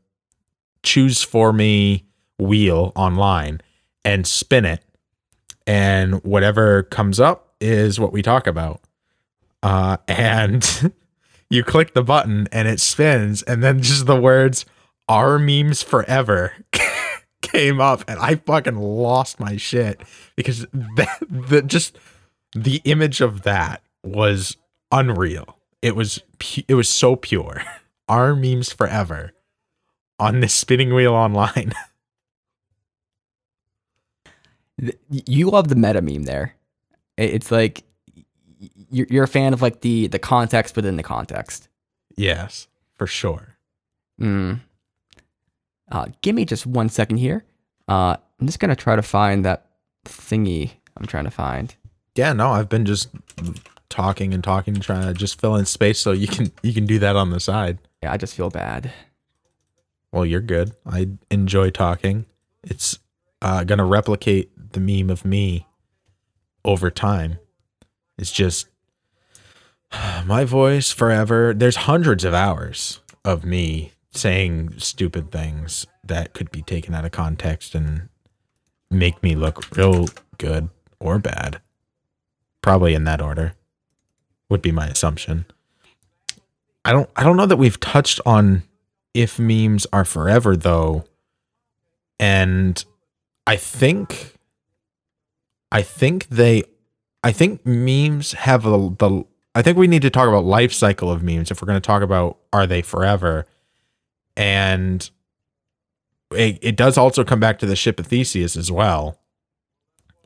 choose 0.84 1.22
for 1.22 1.52
me 1.52 2.04
wheel 2.38 2.92
online 2.94 3.60
and 4.04 4.26
spin 4.26 4.64
it, 4.64 4.84
and 5.66 6.22
whatever 6.25 6.82
comes 6.84 7.19
up 7.19 7.54
is 7.60 7.98
what 7.98 8.12
we 8.12 8.22
talk 8.22 8.46
about. 8.46 8.81
Uh, 9.62 9.96
and 10.08 10.92
you 11.50 11.64
click 11.64 11.94
the 11.94 12.02
button 12.02 12.48
and 12.52 12.69
it 12.69 12.81
spins, 12.81 13.42
and 13.42 13.62
then 13.62 13.82
just 13.82 14.06
the 14.06 14.20
words 14.20 14.64
"our 15.08 15.38
memes 15.38 15.82
forever" 15.82 16.52
came 17.42 17.80
up, 17.80 18.04
and 18.06 18.18
I 18.20 18.37
fucking 18.37 18.76
lost 18.76 19.40
my 19.40 19.56
shit 19.56 20.00
because 20.37 20.66
that 20.97 21.18
the 21.28 21.62
just 21.62 21.97
the 22.54 22.80
image 22.85 23.20
of 23.20 23.42
that 23.42 23.82
was 24.04 24.56
unreal. 24.92 25.59
It 25.82 25.97
was 25.97 26.23
it 26.68 26.75
was 26.75 26.88
so 26.88 27.16
pure. 27.16 27.62
Our 28.06 28.37
memes 28.37 28.70
forever 28.70 29.32
on 30.18 30.40
this 30.40 30.54
spinning 30.54 30.92
wheel 30.94 31.14
online. 31.14 31.73
You 35.09 35.50
love 35.50 35.68
the 35.68 35.76
meta 35.76 36.02
meme 36.02 36.25
there. 36.25 36.56
It's 37.16 37.52
like 37.52 37.85
y- 38.16 38.25
y- 38.61 38.71
you're 38.90 39.06
you're 39.09 39.25
a 39.25 39.28
fan 39.28 39.52
of 39.52 39.62
like 39.62 39.83
the 39.83 40.09
the 40.09 40.18
context 40.18 40.75
within 40.75 40.97
the 40.97 41.02
context. 41.04 41.68
yes, 42.16 42.66
for 42.97 43.06
sure. 43.06 43.56
Mm. 44.21 44.61
Uh, 45.92 46.06
give 46.23 46.35
me 46.35 46.44
just 46.44 46.66
one 46.66 46.88
second 46.88 47.18
here. 47.18 47.44
Uh, 47.87 48.16
I'm 48.40 48.47
just 48.47 48.59
gonna 48.59 48.75
try 48.75 48.97
to 48.97 49.02
find 49.02 49.44
that 49.44 49.66
thingy 50.06 50.73
I'm 50.97 51.06
trying 51.06 51.25
to 51.25 51.30
find. 51.30 51.73
Yeah, 52.16 52.33
no, 52.33 52.50
I've 52.50 52.68
been 52.68 52.85
just 52.85 53.11
talking 53.90 54.35
and 54.35 54.42
talking, 54.42 54.75
trying 54.80 55.06
to 55.06 55.14
just 55.14 55.40
fill 55.40 55.54
in 55.54 55.66
space 55.66 56.00
so 56.00 56.11
you 56.11 56.26
can 56.26 56.50
you 56.64 56.73
can 56.75 56.85
do 56.85 56.99
that 56.99 57.14
on 57.14 57.30
the 57.30 57.38
side. 57.38 57.78
Yeah, 58.02 58.12
I 58.12 58.16
just 58.16 58.35
feel 58.35 58.50
bad. 58.50 58.92
Well, 60.14 60.25
you're 60.25 60.40
good. 60.40 60.76
I 60.87 61.09
enjoy 61.28 61.71
talking. 61.71 62.26
It's 62.62 63.00
uh, 63.42 63.64
gonna 63.64 63.85
replicate 63.85 64.52
the 64.73 64.78
meme 64.78 65.11
of 65.11 65.25
me 65.25 65.66
over 66.64 66.88
time. 66.88 67.40
It's 68.16 68.30
just 68.30 68.68
my 70.25 70.44
voice 70.44 70.92
forever. 70.92 71.52
There's 71.52 71.75
hundreds 71.75 72.23
of 72.23 72.33
hours 72.33 73.00
of 73.25 73.44
me 73.44 73.90
saying 74.12 74.75
stupid 74.78 75.33
things 75.33 75.85
that 76.04 76.33
could 76.33 76.52
be 76.52 76.62
taken 76.62 76.94
out 76.94 77.04
of 77.04 77.11
context 77.11 77.75
and 77.75 78.09
make 78.92 79.21
me 79.21 79.35
look 79.35 79.76
real 79.76 80.06
good 80.38 80.68
or 81.00 81.18
bad. 81.18 81.61
Probably 82.62 82.94
in 82.94 83.02
that 83.02 83.21
order 83.21 83.54
would 84.49 84.62
be 84.62 84.71
my 84.71 84.87
assumption. 84.87 85.47
I 86.85 86.92
don't 86.92 87.11
I 87.16 87.25
don't 87.25 87.37
know 87.37 87.47
that 87.47 87.56
we've 87.56 87.80
touched 87.80 88.21
on 88.25 88.62
if 89.14 89.38
memes 89.38 89.87
are 89.92 90.04
forever 90.04 90.56
though. 90.56 91.04
And 92.21 92.85
I 93.47 93.56
think 93.56 94.35
I 95.73 95.83
think 95.83 96.28
they 96.28 96.64
I 97.23 97.33
think 97.33 97.64
memes 97.64 98.33
have 98.33 98.66
a, 98.66 98.71
the 98.99 99.25
I 99.54 99.62
think 99.62 99.78
we 99.78 99.87
need 99.87 100.02
to 100.02 100.11
talk 100.11 100.28
about 100.28 100.44
life 100.44 100.73
cycle 100.73 101.11
of 101.11 101.23
memes 101.23 101.50
if 101.50 101.62
we're 101.62 101.66
going 101.66 101.80
to 101.80 101.87
talk 101.87 102.02
about 102.02 102.38
are 102.52 102.66
they 102.66 102.83
forever. 102.83 103.47
and 104.37 105.11
it, 106.33 106.59
it 106.62 106.76
does 106.76 106.99
also 106.99 107.25
come 107.25 107.40
back 107.40 107.59
to 107.61 107.66
the 107.66 107.76
ship 107.76 108.00
of 108.00 108.06
Theseus 108.06 108.56
as 108.56 108.71
well. 108.71 109.21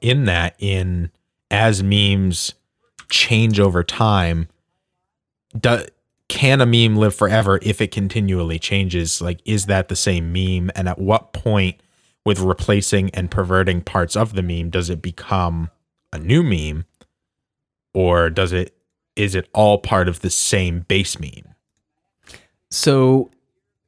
In 0.01 0.25
that, 0.25 0.55
in 0.59 1.11
as 1.51 1.83
memes 1.83 2.55
change 3.11 3.59
over 3.59 3.83
time, 3.83 4.49
do, 5.59 5.85
can 6.29 6.61
a 6.61 6.67
meme 6.67 6.97
live 6.97 7.15
forever 7.15 7.59
if 7.63 7.81
it 7.81 7.91
continually 7.91 8.59
changes? 8.59 9.21
Like, 9.21 9.41
is 9.45 9.67
that 9.67 9.89
the 9.89 9.97
same 9.97 10.33
meme? 10.33 10.71
And 10.75 10.89
at 10.89 10.99
what 10.99 11.33
point, 11.33 11.81
with 12.25 12.41
replacing 12.41 13.11
and 13.11 13.31
perverting 13.31 13.81
parts 13.81 14.15
of 14.15 14.35
the 14.35 14.43
meme, 14.43 14.71
does 14.71 14.91
it 14.91 15.01
become 15.01 15.71
a 16.13 16.19
new 16.19 16.43
meme, 16.43 16.85
or 17.95 18.31
does 18.31 18.53
it 18.53 18.75
is 19.17 19.35
it 19.35 19.49
all 19.53 19.79
part 19.79 20.09
of 20.09 20.21
the 20.21 20.31
same 20.31 20.81
base 20.81 21.19
meme? 21.19 21.55
So 22.71 23.31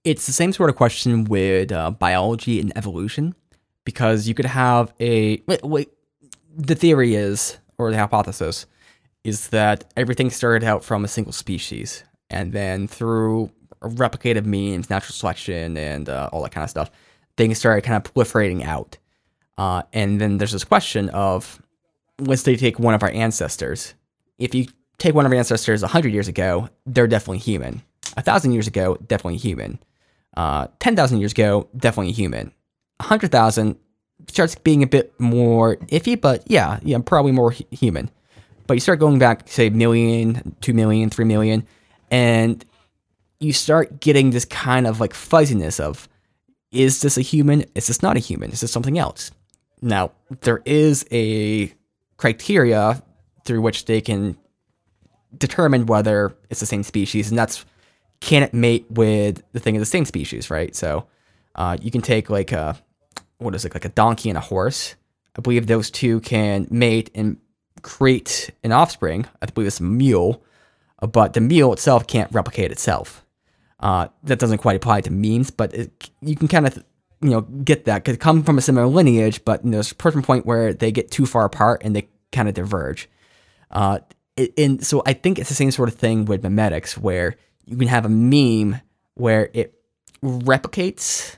it's 0.05 0.27
the 0.27 0.33
same 0.33 0.53
sort 0.53 0.71
of 0.71 0.77
question 0.77 1.25
with 1.25 1.71
uh, 1.71 1.91
biology 1.93 2.59
and 2.61 2.77
evolution 2.77 3.35
because 3.85 4.27
you 4.27 4.35
could 4.35 4.47
have 4.47 4.93
a 5.01 5.43
wait, 5.47 5.63
wait, 5.63 5.91
the 6.57 6.75
theory 6.75 7.15
is 7.15 7.59
or 7.79 7.91
the 7.91 7.99
hypothesis 7.99 8.67
is 9.23 9.49
that 9.51 9.93
everything 9.97 10.31
started 10.31 10.67
out 10.67 10.83
from 10.83 11.05
a 11.05 11.09
single 11.09 11.33
species 11.33 12.05
and 12.31 12.53
then 12.53 12.89
through 12.89 13.51
replicative 13.83 14.45
means 14.45 14.91
natural 14.91 15.13
selection 15.13 15.77
and 15.77 16.09
uh, 16.09 16.29
all 16.33 16.43
that 16.43 16.53
kind 16.53 16.65
of 16.65 16.71
stuff 16.71 16.91
things 17.37 17.59
started 17.59 17.83
kind 17.83 17.97
of 17.97 18.13
proliferating 18.13 18.63
out 18.65 18.99
uh, 19.59 19.83
and 19.93 20.21
then 20.21 20.39
there's 20.39 20.53
this 20.53 20.65
question 20.65 21.09
of 21.11 21.61
let's 22.19 22.43
say 22.43 22.57
take 22.57 22.79
one 22.79 22.95
of 22.95 23.03
our 23.03 23.11
ancestors 23.11 23.95
if 24.39 24.55
you 24.55 24.67
take 24.99 25.15
one 25.15 25.25
of 25.25 25.33
our 25.33 25.39
ancestors 25.39 25.83
100 25.83 26.13
years 26.13 26.29
ago 26.29 26.69
they're 26.87 27.07
definitely 27.07 27.39
human 27.39 27.83
a 28.17 28.23
thousand 28.23 28.53
years 28.53 28.67
ago 28.67 28.97
definitely 29.07 29.39
human 29.39 29.79
uh, 30.37 30.69
10,000 30.79 31.19
years 31.19 31.33
ago, 31.33 31.69
definitely 31.77 32.13
human. 32.13 32.53
100,000 32.99 33.77
starts 34.29 34.55
being 34.55 34.83
a 34.83 34.87
bit 34.87 35.13
more 35.19 35.77
iffy, 35.89 36.21
but 36.21 36.43
yeah, 36.47 36.79
yeah, 36.83 36.99
probably 37.05 37.33
more 37.33 37.51
hu- 37.53 37.65
human. 37.71 38.11
But 38.67 38.75
you 38.75 38.81
start 38.81 39.01
going 39.01 39.19
back, 39.19 39.49
say, 39.49 39.71
million, 39.71 40.55
two 40.61 40.73
million, 40.73 41.11
three 41.11 41.25
million, 41.25 41.67
and 42.11 42.65
you 43.39 43.53
start 43.53 44.01
getting 44.01 44.31
this 44.31 44.45
kind 44.45 44.87
of 44.87 45.01
like 45.01 45.15
fuzziness 45.15 45.81
of 45.81 46.09
is 46.73 47.01
this 47.01 47.17
a 47.17 47.23
human? 47.23 47.65
Is 47.75 47.89
this 47.89 48.03
not 48.03 48.17
a 48.17 48.21
human? 48.21 48.53
Is 48.53 48.61
this 48.61 48.73
something 48.73 48.99
else? 48.99 49.31
Now, 49.83 50.13
there 50.43 50.63
is 50.65 51.05
a 51.11 51.73
criteria 52.17 53.03
through 53.45 53.63
which 53.63 53.87
they 53.87 54.01
can 54.01 54.37
determine 55.37 55.87
whether 55.87 56.35
it's 56.49 56.61
the 56.61 56.67
same 56.67 56.83
species, 56.83 57.31
and 57.31 57.39
that's 57.39 57.65
can 58.21 58.43
it 58.43 58.53
mate 58.53 58.87
with 58.91 59.43
the 59.53 59.61
thing 59.61 59.77
of 59.77 59.81
the 59.81 59.87
same 59.87 60.05
species, 60.05 60.51
right? 60.51 60.77
So 60.77 61.07
uh, 61.55 61.79
you 61.81 61.91
can 61.91 62.03
take 62.03 62.31
like 62.31 62.53
a 62.53 62.77
what 63.39 63.55
is 63.55 63.65
it, 63.65 63.75
like 63.75 63.87
a 63.87 63.91
donkey 63.91 64.29
and 64.29 64.37
a 64.37 64.43
horse. 64.43 64.95
I 65.37 65.41
believe 65.41 65.67
those 65.67 65.91
two 65.91 66.21
can 66.21 66.67
mate 66.71 67.11
and 67.15 67.39
create 67.83 68.51
an 68.63 68.73
offspring. 68.73 69.27
I 69.41 69.47
believe 69.47 69.69
it's 69.69 69.81
a 69.81 69.85
mule, 69.85 70.43
but 71.07 71.33
the 71.33 71.41
meal 71.41 71.73
itself 71.73 72.07
can't 72.07 72.31
replicate 72.33 72.71
itself. 72.71 73.25
Uh, 73.79 74.09
that 74.25 74.39
doesn't 74.39 74.59
quite 74.59 74.77
apply 74.77 75.01
to 75.01 75.11
memes, 75.11 75.51
but 75.51 75.73
it, 75.75 76.11
you 76.21 76.37
can 76.37 76.49
kind 76.49 76.67
of 76.67 76.85
you 77.23 77.31
know 77.31 77.41
get 77.41 77.85
that 77.87 78.05
because 78.05 78.17
come 78.19 78.43
from 78.43 78.59
a 78.59 78.61
similar 78.61 78.87
lineage, 78.87 79.45
but 79.45 79.63
there's 79.63 79.93
a 79.93 79.95
certain 80.03 80.23
point 80.23 80.47
where 80.47 80.73
they 80.73 80.93
get 80.93 81.11
too 81.11 81.27
far 81.27 81.45
apart 81.45 81.83
and 81.85 81.97
they 81.97 82.09
kind 82.33 82.49
of 82.49 82.55
diverge. 82.55 83.09
Uh, 83.71 84.01
and 84.57 84.85
so 84.85 85.03
I 85.07 85.13
think 85.13 85.39
it's 85.39 85.49
the 85.49 85.55
same 85.55 85.71
sort 85.71 85.89
of 85.89 85.95
thing 85.95 86.25
with 86.25 86.43
memetics 86.43 86.97
where 86.97 87.37
you 87.65 87.77
can 87.77 87.89
have 87.89 88.05
a 88.05 88.09
meme 88.09 88.81
where 89.15 89.51
it 89.53 89.75
replicates 90.23 91.37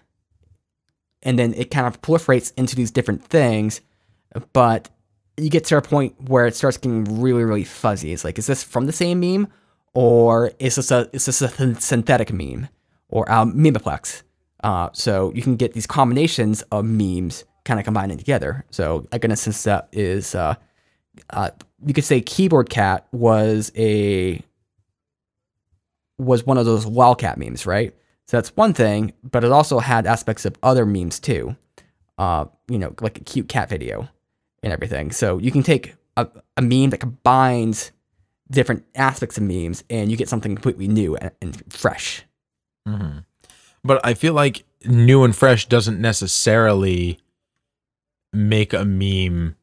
and 1.23 1.39
then 1.39 1.55
it 1.55 1.71
kind 1.71 1.87
of 1.87 2.01
proliferates 2.01 2.53
into 2.57 2.75
these 2.75 2.91
different 2.91 3.25
things, 3.25 3.81
but 4.53 4.89
you 5.37 5.51
get 5.51 5.65
to 5.67 5.77
a 5.77 5.83
point 5.83 6.15
where 6.29 6.47
it 6.47 6.55
starts 6.55 6.77
getting 6.77 7.21
really, 7.21 7.45
really 7.45 7.65
fuzzy. 7.65 8.13
It's 8.13 8.25
like, 8.25 8.39
is 8.39 8.47
this 8.47 8.63
from 8.63 8.87
the 8.87 8.93
same 8.93 9.21
meme, 9.21 9.49
or 9.95 10.53
is 10.59 10.77
this 10.77 10.91
a 10.91 11.09
is 11.13 11.27
this 11.27 11.43
a 11.43 11.49
synthetic 11.81 12.33
meme, 12.33 12.69
or 13.09 13.31
um, 13.31 13.55
memeplex? 13.55 14.23
Uh, 14.63 14.91
so 14.93 15.33
you 15.35 15.43
can 15.43 15.57
get 15.57 15.73
these 15.73 15.87
combinations 15.87 16.63
of 16.71 16.85
memes 16.85 17.45
kind 17.65 17.81
of 17.81 17.85
combining 17.85 18.19
together. 18.19 18.65
So 18.71 19.07
like 19.13 19.25
in 19.25 19.31
a 19.31 19.37
sense 19.37 19.63
that 19.65 19.89
is, 19.93 20.35
uh, 20.35 20.55
uh, 21.31 21.51
you 21.85 21.95
could 21.95 22.05
say 22.05 22.21
keyboard 22.21 22.71
cat 22.71 23.07
was 23.13 23.73
a 23.77 24.43
was 26.19 26.47
one 26.47 26.59
of 26.59 26.67
those 26.67 26.87
wildcat 26.87 27.39
memes, 27.39 27.67
right? 27.67 27.95
So 28.27 28.37
that's 28.37 28.55
one 28.57 28.73
thing, 28.73 29.13
but 29.25 29.43
it 29.45 29.51
also 29.51 29.81
had 29.81 30.07
aspects 30.07 30.45
of 30.45 30.57
other 30.63 30.87
memes 30.87 31.19
too. 31.19 31.57
Uh, 32.19 32.45
you 32.69 32.79
know, 32.79 32.95
like 33.01 33.19
a 33.19 33.25
cute 33.25 33.49
cat 33.49 33.69
video 33.69 34.09
and 34.63 34.73
everything. 34.73 35.11
So 35.13 35.39
you 35.39 35.51
can 35.51 35.63
take 35.63 35.95
a, 36.17 36.27
a 36.57 36.63
meme 36.63 36.91
that 36.91 36.99
combines 36.99 37.93
different 38.51 38.85
aspects 38.95 39.37
of 39.37 39.43
memes 39.45 39.83
and 39.89 40.11
you 40.11 40.17
get 40.17 40.29
something 40.29 40.55
completely 40.55 40.89
new 40.89 41.17
and, 41.17 41.31
and 41.41 41.73
fresh. 41.73 42.25
Mm-hmm. 42.87 43.19
But 43.85 44.05
I 44.05 44.15
feel 44.15 44.35
like 44.35 44.65
new 44.85 45.25
and 45.25 45.35
fresh 45.35 45.67
doesn't 45.67 46.01
necessarily 46.01 47.19
make 48.33 48.73
a 48.73 48.85
meme 48.85 49.57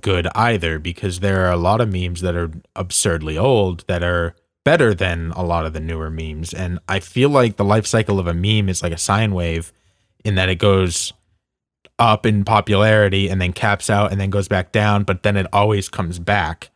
good 0.00 0.28
either 0.34 0.78
because 0.78 1.20
there 1.20 1.46
are 1.46 1.52
a 1.52 1.56
lot 1.56 1.80
of 1.80 1.92
memes 1.92 2.20
that 2.20 2.36
are 2.36 2.50
absurdly 2.76 3.38
old 3.38 3.84
that 3.88 4.02
are 4.02 4.34
better 4.64 4.92
than 4.92 5.32
a 5.32 5.42
lot 5.42 5.64
of 5.64 5.72
the 5.72 5.80
newer 5.80 6.10
memes. 6.10 6.52
And 6.52 6.78
I 6.88 7.00
feel 7.00 7.30
like 7.30 7.56
the 7.56 7.64
life 7.64 7.86
cycle 7.86 8.18
of 8.18 8.26
a 8.26 8.34
meme 8.34 8.68
is 8.68 8.82
like 8.82 8.92
a 8.92 8.98
sine 8.98 9.32
wave 9.32 9.72
in 10.24 10.34
that 10.34 10.48
it 10.48 10.56
goes 10.56 11.12
up 11.98 12.24
in 12.24 12.44
popularity 12.44 13.28
and 13.28 13.40
then 13.40 13.52
caps 13.52 13.90
out 13.90 14.12
and 14.12 14.20
then 14.20 14.30
goes 14.30 14.48
back 14.48 14.72
down, 14.72 15.04
but 15.04 15.22
then 15.22 15.36
it 15.36 15.46
always 15.52 15.88
comes 15.88 16.18
back. 16.18 16.70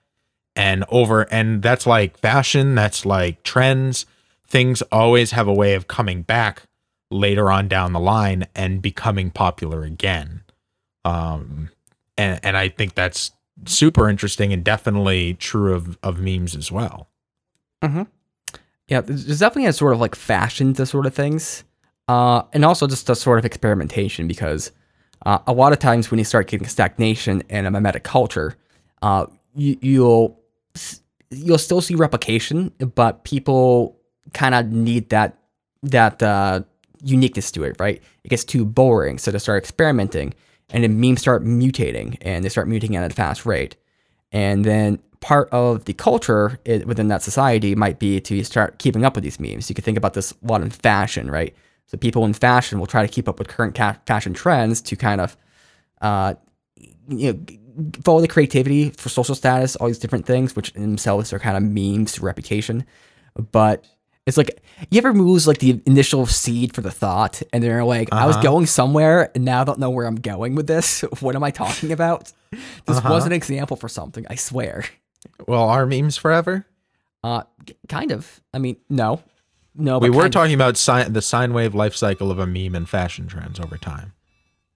And 0.55 0.85
over, 0.89 1.23
and 1.33 1.63
that's 1.63 1.87
like 1.87 2.19
fashion, 2.19 2.75
that's 2.75 3.07
like 3.07 3.43
trends. 3.43 4.05
Things 4.47 4.83
always 4.93 5.31
have 5.31 5.49
a 5.49 5.55
way 5.55 5.75
of 5.75 5.89
coming 5.89 6.23
back 6.23 6.65
later 7.11 7.51
on 7.51 7.69
down 7.69 7.93
the 7.93 8.01
line 8.01 8.47
and 8.55 8.83
becoming 8.83 9.31
popular 9.31 9.83
again. 9.85 10.43
Um, 11.05 11.71
and, 12.19 12.41
and 12.43 12.57
I 12.57 12.69
think 12.69 12.95
that's 12.95 13.33
super 13.65 14.09
interesting 14.09 14.53
and 14.53 14.63
definitely 14.63 15.35
true 15.35 15.75
of, 15.75 15.99
of 16.03 16.19
memes 16.19 16.55
as 16.55 16.71
well. 16.71 17.09
Mm-hmm. 17.83 18.03
Yeah, 18.89 19.01
there's 19.01 19.39
definitely 19.39 19.69
a 19.69 19.73
sort 19.73 19.95
of 19.95 20.01
like 20.01 20.15
fashion 20.15 20.75
to 20.75 20.85
sort 20.85 21.07
of 21.07 21.15
things, 21.15 21.65
uh, 22.09 22.43
and 22.53 22.65
also 22.65 22.87
just 22.87 23.09
a 23.09 23.15
sort 23.15 23.39
of 23.39 23.45
experimentation 23.45 24.29
because 24.29 24.71
uh, 25.25 25.39
a 25.47 25.53
lot 25.53 25.73
of 25.73 25.79
times 25.79 26.11
when 26.11 26.19
you 26.19 26.25
start 26.25 26.49
getting 26.49 26.67
stagnation 26.67 27.43
in 27.49 27.67
a 27.67 27.71
memetic 27.71 28.03
culture, 28.03 28.57
uh, 29.03 29.27
you, 29.55 29.77
you'll 29.81 30.41
you'll 31.31 31.59
still 31.59 31.81
see 31.81 31.95
replication, 31.95 32.73
but 32.95 33.25
people 33.25 33.99
kind 34.33 34.55
of 34.55 34.71
need 34.71 35.09
that 35.11 35.39
that 35.83 36.23
uh, 36.23 36.63
uniqueness 37.03 37.51
to 37.53 37.65
it, 37.65 37.77
right? 37.79 38.01
It 38.25 38.29
gets 38.29 38.45
too 38.45 38.65
boring, 38.65 39.19
so 39.19 39.31
they 39.31 39.39
start 39.39 39.63
experimenting, 39.63 40.35
and 40.71 40.85
then 40.85 41.01
memes 41.01 41.21
start 41.21 41.45
mutating, 41.45 42.17
and 42.23 42.45
they 42.45 42.49
start 42.49 42.69
mutating 42.69 42.95
at 42.95 43.11
a 43.11 43.15
fast 43.15 43.47
rate, 43.47 43.77
and 44.31 44.65
then 44.65 44.99
part 45.21 45.49
of 45.51 45.85
the 45.85 45.93
culture 45.93 46.59
within 46.85 47.07
that 47.09 47.23
society 47.23 47.77
might 47.77 48.01
be 48.01 48.21
to 48.21 48.43
start 48.43 48.79
keeping 48.79 49.05
up 49.05 49.15
with 49.15 49.23
these 49.23 49.39
memes. 49.39 49.69
You 49.69 49.75
could 49.75 49.85
think 49.85 49.97
about 49.97 50.15
this 50.15 50.33
a 50.33 50.47
lot 50.47 50.63
in 50.63 50.71
fashion, 50.71 51.31
right? 51.31 51.55
So 51.87 51.99
people 51.99 52.25
in 52.25 52.33
fashion 52.33 52.79
will 52.79 52.87
try 52.87 53.07
to 53.07 53.13
keep 53.13 53.29
up 53.29 53.39
with 53.39 53.49
current 53.49 53.75
ca- 53.75 53.99
fashion 54.07 54.33
trends 54.33 54.81
to 54.83 54.97
kind 54.97 55.21
of, 55.21 55.37
uh, 56.01 56.35
you 57.09 57.33
know, 57.33 57.41
follow 58.05 58.21
the 58.21 58.29
creativity 58.29 58.91
for 58.91 59.09
social 59.09 59.35
status, 59.35 59.77
all 59.77 59.87
these 59.87 59.99
different 59.99 60.27
things, 60.27 60.57
which 60.57 60.71
in 60.71 60.83
themselves 60.83 61.33
are 61.33 61.39
kind 61.39 61.57
of 61.57 61.63
memes 61.63 62.13
to 62.13 62.23
reputation. 62.23 62.85
But 63.35 63.85
it's 64.27 64.37
like 64.37 64.63
you 64.91 64.99
ever 64.99 65.13
lose 65.13 65.47
like 65.47 65.59
the 65.59 65.81
initial 65.87 66.27
seed 66.27 66.75
for 66.75 66.81
the 66.81 66.91
thought, 66.91 67.43
and 67.53 67.63
they're 67.63 67.85
like, 67.85 68.09
uh-huh. 68.13 68.25
"I 68.25 68.27
was 68.27 68.37
uh-huh. 68.37 68.43
going 68.43 68.67
somewhere, 68.67 69.31
and 69.35 69.45
now 69.45 69.63
I 69.63 69.65
don't 69.65 69.79
know 69.79 69.91
where 69.91 70.07
I'm 70.07 70.17
going 70.17 70.55
with 70.55 70.67
this. 70.67 71.01
what 71.21 71.35
am 71.35 71.43
I 71.43 71.51
talking 71.51 71.93
about?" 71.93 72.33
This 72.51 72.99
uh-huh. 72.99 73.09
was 73.11 73.27
an 73.27 73.33
example 73.33 73.77
for 73.77 73.89
something, 73.89 74.27
I 74.29 74.37
swear. 74.37 74.85
Well, 75.47 75.69
are 75.69 75.87
memes 75.87 76.17
forever? 76.17 76.67
Uh, 77.25 77.43
kind 77.89 78.11
of. 78.13 78.41
I 78.53 78.59
mean, 78.59 78.77
no, 78.91 79.23
no. 79.75 79.99
We 79.99 80.11
were 80.11 80.29
talking 80.29 80.55
about 80.55 80.77
si- 80.77 81.05
the 81.05 81.23
sine 81.23 81.53
wave 81.53 81.75
life 81.75 81.95
cycle 81.95 82.31
of 82.31 82.39
a 82.39 82.47
meme 82.47 82.75
and 82.75 82.89
fashion 82.89 83.27
trends 83.27 83.59
over 83.59 83.77
time. 83.79 84.13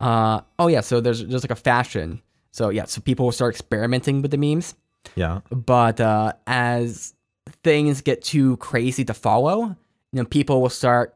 Uh, 0.00 0.41
oh 0.59 0.69
yeah. 0.69 0.81
So 0.81 1.00
there's 1.00 1.23
just 1.23 1.45
like 1.45 1.50
a 1.50 1.61
fashion. 1.61 2.23
So 2.53 2.71
yeah. 2.71 2.85
So 2.85 3.00
people 3.00 3.26
will 3.26 3.33
start 3.33 3.55
experimenting 3.55 4.23
with 4.23 4.31
the 4.31 4.38
memes. 4.38 4.75
Yeah. 5.15 5.41
But 5.50 6.00
uh, 6.00 6.33
as 6.47 7.15
things 7.62 8.00
get 8.00 8.23
too 8.23 8.57
crazy 8.57 9.05
to 9.05 9.15
follow, 9.15 9.76
you 10.12 10.23
know, 10.23 10.25
people 10.25 10.61
will 10.61 10.69
start, 10.69 11.15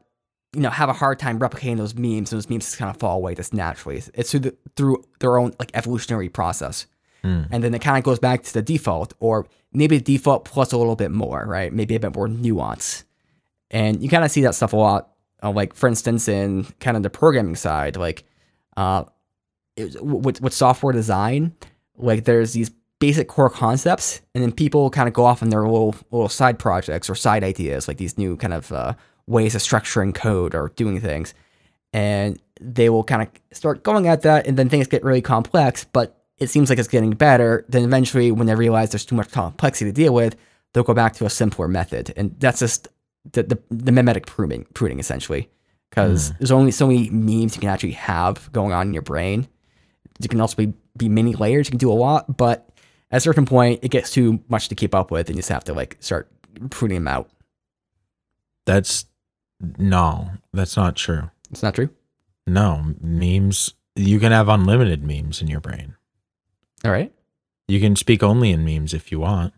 you 0.53 0.61
know, 0.61 0.69
have 0.69 0.89
a 0.89 0.93
hard 0.93 1.19
time 1.19 1.39
replicating 1.39 1.77
those 1.77 1.95
memes, 1.95 2.31
and 2.31 2.37
those 2.39 2.49
memes 2.49 2.65
just 2.65 2.77
kind 2.77 2.89
of 2.89 2.97
fall 2.97 3.17
away 3.17 3.35
just 3.35 3.53
naturally. 3.53 4.01
It's 4.13 4.31
through 4.31 4.39
the, 4.41 4.55
through 4.75 5.03
their 5.19 5.37
own 5.37 5.53
like 5.59 5.71
evolutionary 5.73 6.29
process. 6.29 6.87
Mm. 7.23 7.47
And 7.51 7.63
then 7.63 7.73
it 7.73 7.79
kind 7.79 7.97
of 7.97 8.03
goes 8.03 8.19
back 8.19 8.43
to 8.43 8.53
the 8.53 8.61
default, 8.61 9.13
or 9.19 9.45
maybe 9.73 9.97
the 9.97 10.03
default 10.03 10.45
plus 10.45 10.71
a 10.71 10.77
little 10.77 10.95
bit 10.95 11.11
more, 11.11 11.45
right? 11.45 11.71
Maybe 11.71 11.95
a 11.95 11.99
bit 11.99 12.15
more 12.15 12.27
nuance. 12.27 13.03
And 13.71 14.03
you 14.03 14.09
kind 14.09 14.23
of 14.23 14.29
see 14.29 14.41
that 14.41 14.53
stuff 14.53 14.73
a 14.73 14.77
lot 14.77 15.11
uh, 15.43 15.51
like 15.51 15.73
for 15.73 15.87
instance, 15.87 16.27
in 16.27 16.65
kind 16.79 16.97
of 16.97 17.03
the 17.03 17.09
programming 17.09 17.55
side, 17.55 17.97
like 17.97 18.23
uh, 18.77 19.03
it, 19.75 20.03
with 20.03 20.41
with 20.41 20.53
software 20.53 20.93
design, 20.93 21.53
like 21.97 22.25
there's 22.25 22.53
these 22.53 22.71
basic 22.99 23.27
core 23.27 23.49
concepts, 23.49 24.21
and 24.35 24.43
then 24.43 24.51
people 24.51 24.89
kind 24.89 25.07
of 25.07 25.13
go 25.13 25.25
off 25.25 25.41
on 25.41 25.49
their 25.49 25.63
little 25.63 25.95
little 26.11 26.29
side 26.29 26.59
projects 26.59 27.09
or 27.09 27.15
side 27.15 27.43
ideas, 27.43 27.87
like 27.87 27.97
these 27.97 28.17
new 28.17 28.37
kind 28.37 28.53
of 28.53 28.71
uh, 28.71 28.93
ways 29.27 29.55
of 29.55 29.61
structuring 29.61 30.13
code 30.13 30.53
or 30.53 30.69
doing 30.75 30.99
things, 30.99 31.33
and 31.93 32.39
they 32.59 32.89
will 32.89 33.03
kind 33.03 33.23
of 33.23 33.29
start 33.57 33.83
going 33.83 34.07
at 34.07 34.21
that, 34.21 34.45
and 34.45 34.57
then 34.57 34.69
things 34.69 34.87
get 34.87 35.03
really 35.03 35.21
complex, 35.21 35.85
but 35.85 36.17
it 36.37 36.49
seems 36.49 36.69
like 36.69 36.79
it's 36.79 36.87
getting 36.87 37.11
better. 37.11 37.65
Then 37.69 37.83
eventually, 37.83 38.31
when 38.31 38.47
they 38.47 38.55
realize 38.55 38.91
there's 38.91 39.05
too 39.05 39.15
much 39.15 39.31
complexity 39.31 39.89
to 39.89 39.95
deal 39.95 40.13
with, 40.13 40.35
they'll 40.73 40.83
go 40.83 40.93
back 40.93 41.13
to 41.15 41.25
a 41.25 41.29
simpler 41.29 41.67
method, 41.67 42.13
and 42.15 42.35
that's 42.39 42.59
just 42.59 42.87
the 43.31 43.43
the, 43.43 43.59
the 43.69 43.91
memetic 43.91 44.25
pruning, 44.25 44.65
pruning 44.73 44.99
essentially, 44.99 45.49
because 45.89 46.29
hmm. 46.29 46.35
there's 46.39 46.51
only 46.51 46.71
so 46.71 46.87
many 46.87 47.09
memes 47.09 47.55
you 47.55 47.61
can 47.61 47.69
actually 47.69 47.91
have 47.91 48.51
going 48.51 48.73
on 48.73 48.87
in 48.87 48.93
your 48.93 49.03
brain. 49.03 49.47
You 50.19 50.29
can 50.29 50.41
also 50.41 50.55
be, 50.55 50.73
be 50.97 51.09
many 51.09 51.33
layers. 51.33 51.67
You 51.67 51.71
can 51.71 51.79
do 51.79 51.91
a 51.91 51.93
lot, 51.93 52.37
but 52.37 52.69
at 53.11 53.17
a 53.17 53.21
certain 53.21 53.45
point, 53.45 53.79
it 53.81 53.89
gets 53.89 54.11
too 54.11 54.43
much 54.49 54.69
to 54.69 54.75
keep 54.75 54.93
up 54.93 55.11
with, 55.11 55.27
and 55.27 55.35
you 55.35 55.41
just 55.41 55.49
have 55.49 55.63
to 55.65 55.73
like 55.73 55.97
start 55.99 56.31
pruning 56.69 56.95
them 56.95 57.07
out. 57.07 57.29
That's 58.65 59.05
no, 59.77 60.31
that's 60.53 60.77
not 60.77 60.95
true. 60.95 61.29
It's 61.49 61.63
not 61.63 61.75
true. 61.75 61.89
No, 62.47 62.95
memes, 63.01 63.73
you 63.95 64.19
can 64.19 64.31
have 64.31 64.49
unlimited 64.49 65.03
memes 65.03 65.41
in 65.41 65.47
your 65.47 65.59
brain. 65.59 65.95
All 66.83 66.91
right. 66.91 67.11
You 67.67 67.79
can 67.79 67.95
speak 67.95 68.23
only 68.23 68.51
in 68.51 68.65
memes 68.65 68.93
if 68.93 69.11
you 69.11 69.19
want. 69.19 69.53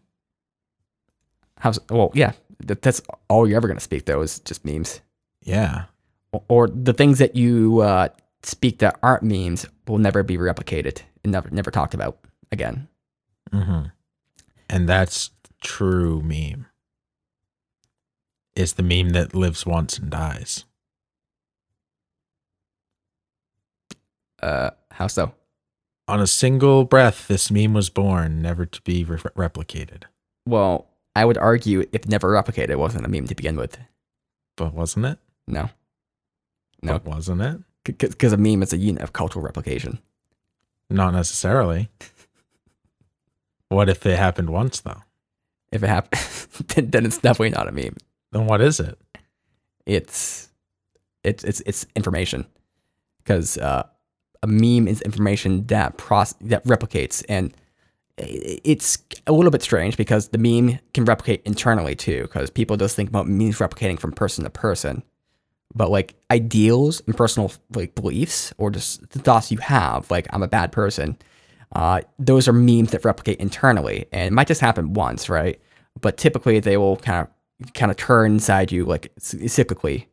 How's 1.59 1.79
well? 1.89 2.11
Yeah, 2.13 2.33
that, 2.59 2.81
that's 2.81 3.01
all 3.29 3.47
you're 3.47 3.57
ever 3.57 3.67
gonna 3.67 3.79
speak 3.79 4.05
though 4.05 4.21
is 4.21 4.39
just 4.39 4.63
memes, 4.65 5.01
Yeah. 5.43 5.85
or, 6.31 6.43
or 6.47 6.67
the 6.67 6.93
things 6.93 7.19
that 7.19 7.35
you 7.35 7.81
uh, 7.81 8.09
speak 8.43 8.79
that 8.79 8.97
aren't 9.03 9.23
memes 9.23 9.65
will 9.87 9.97
never 9.99 10.23
be 10.23 10.37
replicated 10.37 11.01
and 11.23 11.31
never 11.33 11.49
never 11.51 11.71
talked 11.71 11.93
about 11.93 12.19
again. 12.51 12.87
hmm 13.51 13.83
And 14.69 14.87
that's 14.89 15.31
true 15.61 16.21
meme. 16.21 16.65
is 18.55 18.73
the 18.73 18.83
meme 18.83 19.09
that 19.09 19.33
lives 19.33 19.65
once 19.65 19.97
and 19.97 20.09
dies. 20.11 20.65
Uh, 24.41 24.71
how 24.91 25.07
so? 25.07 25.33
On 26.07 26.19
a 26.19 26.27
single 26.27 26.83
breath, 26.83 27.27
this 27.27 27.49
meme 27.49 27.73
was 27.73 27.89
born, 27.89 28.41
never 28.41 28.65
to 28.65 28.81
be 28.81 29.03
re- 29.05 29.17
replicated. 29.19 30.03
Well, 30.45 30.87
I 31.15 31.25
would 31.25 31.37
argue 31.37 31.85
if 31.91 32.07
never 32.07 32.29
replicated, 32.31 32.69
it 32.69 32.79
wasn't 32.79 33.05
a 33.05 33.09
meme 33.09 33.27
to 33.27 33.35
begin 33.35 33.55
with. 33.55 33.77
But 34.55 34.73
wasn't 34.73 35.05
it? 35.05 35.19
No, 35.47 35.69
no, 36.81 36.93
But 36.99 37.05
wasn't 37.05 37.41
it? 37.41 37.59
because 37.83 38.31
a 38.33 38.37
meme 38.37 38.63
is 38.63 38.71
a 38.73 38.77
unit 38.77 39.01
of 39.03 39.11
cultural 39.13 39.43
replication. 39.43 39.99
Not 40.89 41.13
necessarily. 41.13 41.89
what 43.69 43.89
if 43.89 44.05
it 44.05 44.17
happened 44.17 44.49
once, 44.49 44.79
though? 44.81 45.01
If 45.71 45.83
it 45.83 45.87
happened, 45.87 46.21
then, 46.69 46.89
then 46.91 47.05
it's 47.05 47.17
definitely 47.17 47.49
not 47.49 47.67
a 47.67 47.71
meme. 47.71 47.97
Then 48.31 48.45
what 48.45 48.61
is 48.61 48.79
it? 48.79 48.97
It's 49.85 50.49
it's 51.23 51.43
it's 51.43 51.61
it's 51.65 51.85
information 51.95 52.45
because 53.17 53.57
uh, 53.57 53.83
a 54.41 54.47
meme 54.47 54.87
is 54.87 55.01
information 55.01 55.65
that 55.67 55.97
proce- 55.97 56.35
that 56.41 56.63
replicates 56.65 57.23
and 57.27 57.53
it's 58.17 58.99
a 59.25 59.31
little 59.31 59.51
bit 59.51 59.63
strange 59.63 59.97
because 59.97 60.29
the 60.29 60.37
meme 60.37 60.79
can 60.93 61.05
replicate 61.05 61.41
internally 61.45 61.95
too 61.95 62.23
because 62.23 62.49
people 62.49 62.77
just 62.77 62.95
think 62.95 63.09
about 63.09 63.27
memes 63.27 63.57
replicating 63.57 63.99
from 63.99 64.11
person 64.11 64.43
to 64.43 64.49
person. 64.49 65.03
But 65.75 65.89
like 65.89 66.13
ideals 66.29 67.01
and 67.07 67.17
personal 67.17 67.51
like 67.73 67.95
beliefs 67.95 68.53
or 68.57 68.69
just 68.69 69.09
the 69.09 69.19
thoughts 69.19 69.51
you 69.51 69.57
have 69.57 70.09
like 70.11 70.27
i'm 70.29 70.43
a 70.43 70.47
bad 70.47 70.71
person 70.71 71.17
uh, 71.75 72.01
those 72.19 72.47
are 72.47 72.53
memes 72.53 72.91
that 72.91 73.03
replicate 73.03 73.39
internally 73.39 74.05
and 74.11 74.27
it 74.27 74.33
might 74.33 74.47
just 74.47 74.61
happen 74.61 74.93
once 74.93 75.29
right? 75.29 75.59
But 75.99 76.17
typically 76.17 76.59
they 76.59 76.77
will 76.77 76.97
kind 76.97 77.27
of 77.27 77.73
kind 77.73 77.89
of 77.91 77.97
turn 77.97 78.33
inside 78.33 78.71
you 78.71 78.85
like 78.85 79.11
cyclically 79.19 80.05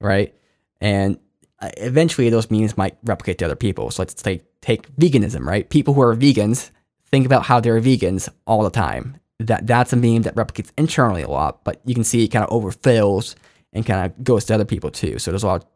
right? 0.00 0.34
And 0.80 1.18
uh, 1.60 1.70
eventually 1.78 2.28
those 2.28 2.50
memes 2.50 2.76
might 2.76 2.98
replicate 3.04 3.38
to 3.38 3.46
other 3.46 3.56
people. 3.56 3.90
So 3.90 4.02
let's 4.02 4.22
say 4.22 4.42
take 4.60 4.94
veganism 4.96 5.46
right? 5.46 5.68
People 5.70 5.94
who 5.94 6.02
are 6.02 6.14
vegans 6.14 6.70
think 7.10 7.26
about 7.26 7.44
how 7.44 7.60
they're 7.60 7.80
vegans 7.80 8.28
all 8.46 8.62
the 8.62 8.70
time 8.70 9.16
that 9.38 9.66
that's 9.66 9.92
a 9.92 9.96
meme 9.96 10.22
that 10.22 10.34
replicates 10.34 10.70
internally 10.78 11.22
a 11.22 11.28
lot 11.28 11.62
but 11.64 11.80
you 11.84 11.94
can 11.94 12.04
see 12.04 12.24
it 12.24 12.28
kind 12.28 12.44
of 12.44 12.50
overfills 12.50 13.34
and 13.72 13.84
kind 13.86 14.04
of 14.10 14.24
goes 14.24 14.44
to 14.44 14.54
other 14.54 14.64
people 14.64 14.90
too 14.90 15.18
so 15.18 15.30
there's 15.30 15.42
a 15.42 15.46
lot 15.46 15.62
of 15.62 15.68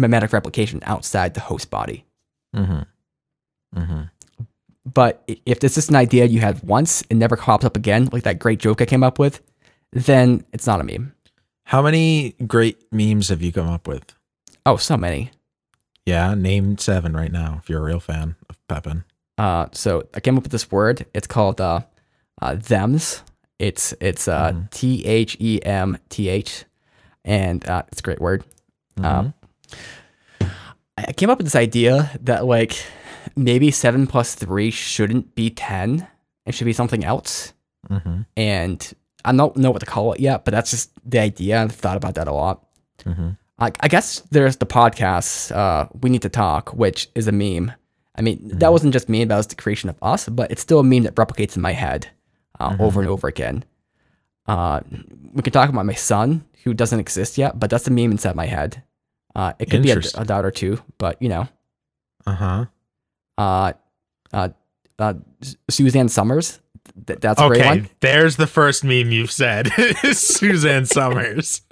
memetic 0.00 0.32
replication 0.32 0.80
outside 0.84 1.34
the 1.34 1.40
host 1.40 1.70
body 1.70 2.04
Mm-hmm. 2.54 2.82
Mm-hmm. 3.80 4.02
but 4.92 5.28
if 5.46 5.60
this 5.60 5.76
is 5.78 5.88
an 5.88 5.96
idea 5.96 6.24
you 6.26 6.40
had 6.40 6.62
once 6.62 7.02
and 7.10 7.18
never 7.18 7.36
pops 7.36 7.64
up 7.64 7.76
again 7.76 8.08
like 8.12 8.22
that 8.24 8.38
great 8.38 8.58
joke 8.60 8.80
i 8.80 8.86
came 8.86 9.02
up 9.02 9.18
with 9.18 9.40
then 9.92 10.44
it's 10.52 10.66
not 10.66 10.80
a 10.80 10.84
meme 10.84 11.12
How 11.64 11.82
many 11.82 12.34
great 12.46 12.78
memes 12.92 13.28
have 13.30 13.42
you 13.42 13.50
come 13.52 13.68
up 13.68 13.86
with? 13.88 14.14
oh 14.66 14.76
so 14.76 14.96
many 14.96 15.30
Yeah, 16.06 16.34
name 16.34 16.78
seven 16.78 17.12
right 17.14 17.32
now 17.32 17.58
if 17.62 17.68
you're 17.70 17.80
a 17.80 17.84
real 17.84 18.00
fan 18.00 18.36
of 18.50 18.56
Pepin. 18.68 19.04
Uh, 19.38 19.66
so 19.72 20.04
I 20.14 20.20
came 20.20 20.36
up 20.36 20.42
with 20.44 20.52
this 20.52 20.70
word. 20.70 21.06
It's 21.14 21.26
called 21.26 21.60
uh, 21.60 21.80
uh, 22.40 22.56
thems. 22.56 23.22
It's 23.58 23.94
it's 24.00 24.28
uh, 24.28 24.52
Mhm. 24.52 24.70
T 24.70 25.04
H 25.04 25.36
E 25.40 25.60
M 25.62 25.98
T 26.08 26.28
H, 26.28 26.64
and 27.24 27.66
uh, 27.68 27.82
it's 27.88 28.00
a 28.00 28.02
great 28.02 28.20
word. 28.20 28.44
Um, 29.02 29.34
I 30.40 30.46
I 31.08 31.12
came 31.12 31.30
up 31.30 31.38
with 31.38 31.46
this 31.46 31.56
idea 31.56 32.10
that 32.22 32.44
like 32.46 32.76
maybe 33.36 33.70
seven 33.70 34.06
plus 34.06 34.34
three 34.34 34.70
shouldn't 34.70 35.34
be 35.34 35.50
ten. 35.50 36.06
It 36.46 36.54
should 36.54 36.66
be 36.66 36.72
something 36.72 37.04
else. 37.04 37.52
Mm-hmm. 37.90 38.22
And 38.36 38.94
I 39.24 39.32
don't 39.32 39.56
know 39.56 39.70
what 39.70 39.80
to 39.80 39.86
call 39.86 40.12
it 40.12 40.20
yet, 40.20 40.44
but 40.44 40.52
that's 40.52 40.70
just 40.70 40.90
the 41.04 41.18
idea. 41.18 41.60
I've 41.62 41.72
thought 41.72 41.96
about 41.96 42.14
that 42.16 42.28
a 42.28 42.32
lot. 42.32 42.64
Mm-hmm. 43.04 43.30
I, 43.58 43.72
I 43.80 43.88
guess 43.88 44.20
there's 44.30 44.56
the 44.56 44.66
podcast, 44.66 45.54
uh, 45.54 45.88
We 46.00 46.10
Need 46.10 46.22
to 46.22 46.28
Talk, 46.28 46.74
which 46.74 47.08
is 47.14 47.28
a 47.28 47.32
meme. 47.32 47.72
I 48.16 48.22
mean, 48.22 48.40
that 48.58 48.70
wasn't 48.72 48.92
just 48.92 49.08
me, 49.08 49.24
that 49.24 49.36
was 49.36 49.48
the 49.48 49.56
creation 49.56 49.88
of 49.90 49.96
us, 50.02 50.28
but 50.28 50.50
it's 50.50 50.62
still 50.62 50.78
a 50.80 50.84
meme 50.84 51.02
that 51.02 51.14
replicates 51.16 51.56
in 51.56 51.62
my 51.62 51.72
head 51.72 52.08
uh, 52.60 52.76
over 52.78 53.00
and 53.00 53.08
over 53.08 53.26
again. 53.26 53.64
Uh, 54.46 54.80
we 55.32 55.42
can 55.42 55.52
talk 55.52 55.68
about 55.68 55.84
my 55.86 55.94
son, 55.94 56.44
who 56.62 56.74
doesn't 56.74 57.00
exist 57.00 57.36
yet, 57.38 57.58
but 57.58 57.70
that's 57.70 57.86
a 57.88 57.90
meme 57.90 58.12
inside 58.12 58.36
my 58.36 58.46
head. 58.46 58.82
Uh, 59.34 59.52
it 59.58 59.68
could 59.68 59.82
be 59.82 59.90
a, 59.90 60.00
a 60.14 60.24
doubt 60.24 60.44
or 60.44 60.50
two, 60.52 60.80
but 60.98 61.20
you 61.20 61.28
know, 61.28 61.48
Uh-huh. 62.26 62.66
uh, 63.36 63.72
uh, 64.32 64.48
uh, 64.98 65.14
Suzanne 65.68 66.08
Somers, 66.08 66.60
th- 67.06 67.18
that's 67.18 67.40
a 67.40 67.48
great 67.48 67.60
Okay, 67.62 67.68
one. 67.68 67.88
there's 68.00 68.36
the 68.36 68.46
first 68.46 68.84
meme 68.84 69.10
you've 69.10 69.32
said. 69.32 69.68
Suzanne 70.12 70.86
Somers 70.86 71.62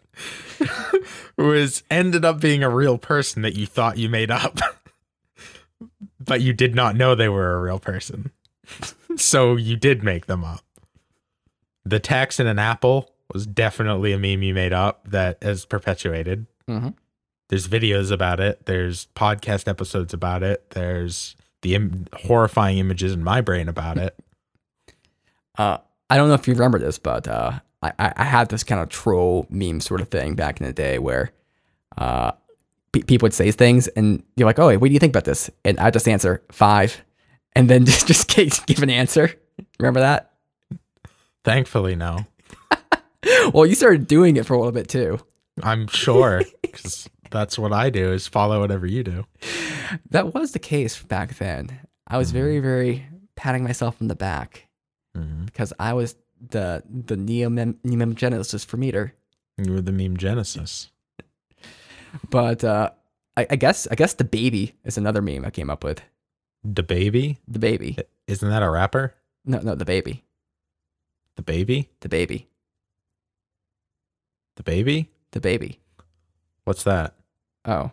was 1.38 1.82
ended 1.90 2.24
up 2.24 2.40
being 2.40 2.62
a 2.62 2.68
real 2.70 2.98
person 2.98 3.42
that 3.42 3.54
you 3.54 3.66
thought 3.66 3.96
you 3.96 4.08
made 4.08 4.30
up. 4.30 4.58
but 6.24 6.40
you 6.40 6.52
did 6.52 6.74
not 6.74 6.96
know 6.96 7.14
they 7.14 7.28
were 7.28 7.54
a 7.54 7.60
real 7.60 7.78
person. 7.78 8.30
so 9.16 9.56
you 9.56 9.76
did 9.76 10.02
make 10.02 10.26
them 10.26 10.44
up. 10.44 10.64
The 11.84 11.98
text 12.00 12.38
in 12.40 12.46
an 12.46 12.58
apple 12.58 13.10
was 13.32 13.46
definitely 13.46 14.12
a 14.12 14.18
meme 14.18 14.42
you 14.42 14.54
made 14.54 14.72
up 14.72 15.08
that 15.08 15.42
has 15.42 15.64
perpetuated. 15.64 16.46
Mhm. 16.68 16.94
There's 17.48 17.66
videos 17.68 18.10
about 18.10 18.40
it. 18.40 18.66
There's 18.66 19.08
podcast 19.16 19.66
episodes 19.68 20.14
about 20.14 20.42
it. 20.42 20.70
There's 20.70 21.34
the 21.62 21.74
Im- 21.74 22.06
horrifying 22.14 22.78
images 22.78 23.12
in 23.12 23.22
my 23.24 23.40
brain 23.40 23.68
about 23.68 23.98
it. 23.98 24.18
Uh, 25.58 25.76
I 26.08 26.16
don't 26.16 26.28
know 26.28 26.34
if 26.34 26.48
you 26.48 26.54
remember 26.54 26.78
this, 26.78 26.98
but 26.98 27.28
uh, 27.28 27.60
I, 27.82 27.92
I 27.98 28.12
I 28.16 28.24
had 28.24 28.48
this 28.48 28.64
kind 28.64 28.80
of 28.80 28.88
troll 28.88 29.46
meme 29.50 29.80
sort 29.82 30.00
of 30.00 30.08
thing 30.08 30.34
back 30.34 30.58
in 30.60 30.66
the 30.66 30.72
day 30.72 30.98
where 30.98 31.30
uh, 31.98 32.32
pe- 32.92 33.02
people 33.02 33.26
would 33.26 33.34
say 33.34 33.50
things 33.50 33.88
and 33.88 34.22
you're 34.36 34.46
like, 34.46 34.58
oh, 34.58 34.68
wait, 34.68 34.76
what 34.78 34.88
do 34.88 34.94
you 34.94 35.00
think 35.00 35.12
about 35.12 35.24
this? 35.24 35.50
And 35.64 35.78
I 35.80 35.90
just 35.90 36.08
answer 36.08 36.42
five 36.50 37.02
and 37.54 37.68
then 37.68 37.84
just, 38.06 38.28
just 38.30 38.66
give 38.66 38.82
an 38.82 38.90
answer. 38.90 39.30
Remember 39.78 40.00
that? 40.00 40.32
Thankfully, 41.44 41.94
no. 41.96 42.26
Well, 43.54 43.66
you 43.66 43.76
started 43.76 44.08
doing 44.08 44.36
it 44.36 44.46
for 44.46 44.54
a 44.54 44.58
little 44.58 44.72
bit 44.72 44.88
too. 44.88 45.18
I'm 45.62 45.86
sure 45.86 46.42
because 46.60 47.08
that's 47.30 47.56
what 47.56 47.72
I 47.72 47.88
do 47.88 48.12
is 48.12 48.26
follow 48.26 48.58
whatever 48.60 48.84
you 48.84 49.04
do. 49.04 49.24
That 50.10 50.34
was 50.34 50.50
the 50.52 50.58
case 50.58 51.00
back 51.02 51.36
then. 51.38 51.68
I 52.08 52.18
was 52.18 52.32
very, 52.32 52.58
very 52.58 53.06
patting 53.36 53.62
myself 53.62 53.96
on 54.02 54.08
the 54.08 54.16
back 54.16 54.66
Mhm. 55.16 55.46
because 55.46 55.72
I 55.78 55.92
was 55.92 56.16
the 56.50 56.82
the 56.88 57.14
neomem 57.14 57.74
neogenesis 57.86 58.66
for 58.66 58.76
Meader. 58.76 59.14
You 59.56 59.72
were 59.74 59.80
the 59.82 59.92
meme 59.92 60.16
genesis. 60.16 60.90
But 62.30 62.62
uh, 62.64 62.90
I, 63.36 63.46
I 63.50 63.56
guess 63.56 63.86
I 63.90 63.94
guess 63.94 64.14
the 64.14 64.24
baby 64.24 64.74
is 64.84 64.98
another 64.98 65.22
meme 65.22 65.44
I 65.44 65.50
came 65.50 65.70
up 65.70 65.82
with. 65.84 66.02
The 66.64 66.82
baby 66.82 67.38
The 67.48 67.58
baby. 67.58 67.96
isn't 68.26 68.48
that 68.48 68.62
a 68.62 68.70
rapper? 68.70 69.14
No, 69.44 69.58
no, 69.60 69.74
the 69.74 69.84
baby. 69.84 70.24
The 71.36 71.42
baby, 71.42 71.90
The 72.00 72.08
baby. 72.08 72.48
the 74.56 74.62
baby. 74.62 75.10
The 75.32 75.40
baby. 75.40 75.80
What's 76.64 76.84
that? 76.84 77.14
Oh. 77.64 77.90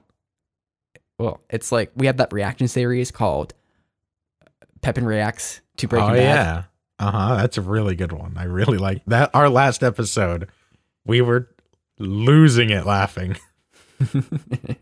Well, 1.17 1.41
it's 1.49 1.71
like 1.71 1.91
we 1.95 2.05
have 2.07 2.17
that 2.17 2.31
reaction 2.33 2.67
series 2.67 3.11
called 3.11 3.53
Pepin 4.81 5.05
Reacts 5.05 5.61
to 5.77 5.87
Breaking 5.87 6.09
oh 6.11 6.13
Bad. 6.13 6.21
yeah. 6.23 6.63
Uh 6.99 7.11
huh. 7.11 7.35
That's 7.37 7.57
a 7.57 7.61
really 7.61 7.95
good 7.95 8.11
one. 8.11 8.33
I 8.37 8.43
really 8.43 8.77
like 8.77 9.03
that. 9.07 9.31
Our 9.33 9.49
last 9.49 9.83
episode, 9.83 10.49
we 11.05 11.21
were 11.21 11.49
losing 11.97 12.69
it 12.69 12.85
laughing. 12.85 13.37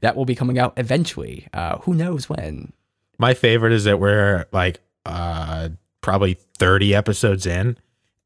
that 0.00 0.16
will 0.16 0.24
be 0.24 0.34
coming 0.34 0.58
out 0.58 0.72
eventually. 0.76 1.46
Uh, 1.52 1.78
who 1.78 1.94
knows 1.94 2.28
when? 2.28 2.72
My 3.18 3.34
favorite 3.34 3.72
is 3.72 3.84
that 3.84 4.00
we're 4.00 4.46
like 4.52 4.80
uh 5.06 5.68
probably 6.00 6.34
30 6.58 6.94
episodes 6.94 7.46
in 7.46 7.76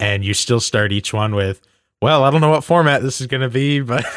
and 0.01 0.25
you 0.25 0.33
still 0.35 0.61
start 0.61 0.93
each 0.93 1.13
one 1.13 1.35
with, 1.35 1.61
well, 2.01 2.25
I 2.25 2.31
don't 2.31 2.41
know 2.41 2.51
what 2.51 2.65
format 2.65 3.03
this 3.03 3.21
is 3.21 3.27
gonna 3.27 3.49
be, 3.51 3.81
but 3.81 4.05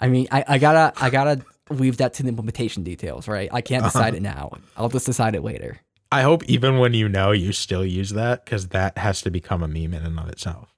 I 0.00 0.08
mean, 0.08 0.26
I, 0.30 0.44
I 0.46 0.58
gotta 0.58 0.92
I 1.02 1.08
gotta 1.10 1.42
leave 1.70 1.96
that 1.98 2.14
to 2.14 2.22
the 2.22 2.28
implementation 2.28 2.82
details, 2.82 3.26
right? 3.28 3.48
I 3.52 3.60
can't 3.62 3.84
Uh-huh. 3.84 3.98
decide 3.98 4.14
it 4.14 4.22
now. 4.22 4.52
I'll 4.76 4.88
just 4.90 5.06
decide 5.06 5.34
it 5.34 5.42
later. 5.42 5.80
I 6.12 6.22
hope 6.22 6.44
even 6.44 6.78
when 6.78 6.92
you 6.94 7.08
know 7.08 7.32
you 7.32 7.52
still 7.52 7.84
use 7.84 8.10
that 8.10 8.44
because 8.44 8.68
that 8.68 8.98
has 8.98 9.22
to 9.22 9.30
become 9.30 9.62
a 9.62 9.68
meme 9.68 9.94
in 9.94 10.02
and 10.04 10.18
of 10.20 10.28
itself. 10.28 10.73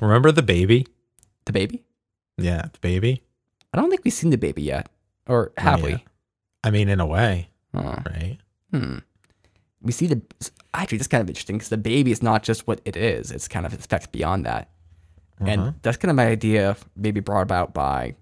Remember 0.00 0.32
the 0.32 0.42
baby? 0.42 0.86
The 1.46 1.52
baby? 1.52 1.82
Yeah, 2.38 2.62
the 2.72 2.78
baby. 2.80 3.22
I 3.72 3.78
don't 3.80 3.90
think 3.90 4.04
we've 4.04 4.12
seen 4.12 4.30
the 4.30 4.38
baby 4.38 4.62
yet, 4.62 4.88
or 5.26 5.52
have 5.58 5.80
Not 5.80 5.86
we? 5.86 6.04
I 6.64 6.70
mean, 6.70 6.88
in 6.88 7.00
a 7.00 7.06
way, 7.06 7.48
Huh. 7.74 7.98
right? 8.06 8.38
Hmm. 8.72 8.98
We 9.82 9.92
see 9.92 10.06
the 10.06 10.20
actually 10.74 10.98
that's 10.98 11.08
kind 11.08 11.22
of 11.22 11.28
interesting 11.28 11.56
because 11.56 11.68
the 11.68 11.76
baby 11.76 12.10
is 12.10 12.22
not 12.22 12.42
just 12.42 12.66
what 12.66 12.80
it 12.84 12.96
is; 12.96 13.30
it's 13.30 13.48
kind 13.48 13.64
of 13.66 13.72
effects 13.72 14.06
beyond 14.08 14.44
that, 14.46 14.68
Uh-huh. 15.40 15.50
and 15.50 15.74
that's 15.82 15.96
kind 15.96 16.10
of 16.10 16.16
my 16.16 16.26
idea, 16.26 16.76
maybe 16.96 17.20
brought 17.20 17.42
about 17.42 17.72
by 17.74 18.14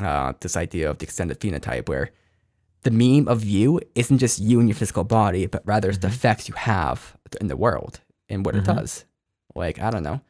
uh, 0.00 0.32
this 0.40 0.56
idea 0.56 0.88
of 0.88 0.98
the 0.98 1.04
extended 1.04 1.40
phenotype, 1.40 1.88
where 1.88 2.10
the 2.82 2.90
meme 2.92 3.26
of 3.26 3.42
you 3.44 3.80
isn't 3.96 4.18
just 4.18 4.38
you 4.38 4.60
and 4.60 4.68
your 4.68 4.76
physical 4.76 5.02
body, 5.02 5.46
but 5.46 5.60
rather 5.66 5.88
it's 5.88 5.98
the 5.98 6.06
effects 6.06 6.48
you 6.48 6.54
have 6.54 7.16
in 7.40 7.48
the 7.48 7.56
world 7.56 8.00
and 8.28 8.46
what 8.46 8.54
it 8.54 8.62
Mhm. 8.62 8.76
does. 8.76 9.04
Like 9.56 9.80
I 9.80 9.90
don't 9.90 10.04
know, 10.04 10.20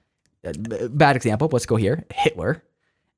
bad 0.90 1.16
example. 1.16 1.48
Let's 1.52 1.66
go 1.66 1.76
here. 1.76 2.04
Hitler. 2.12 2.62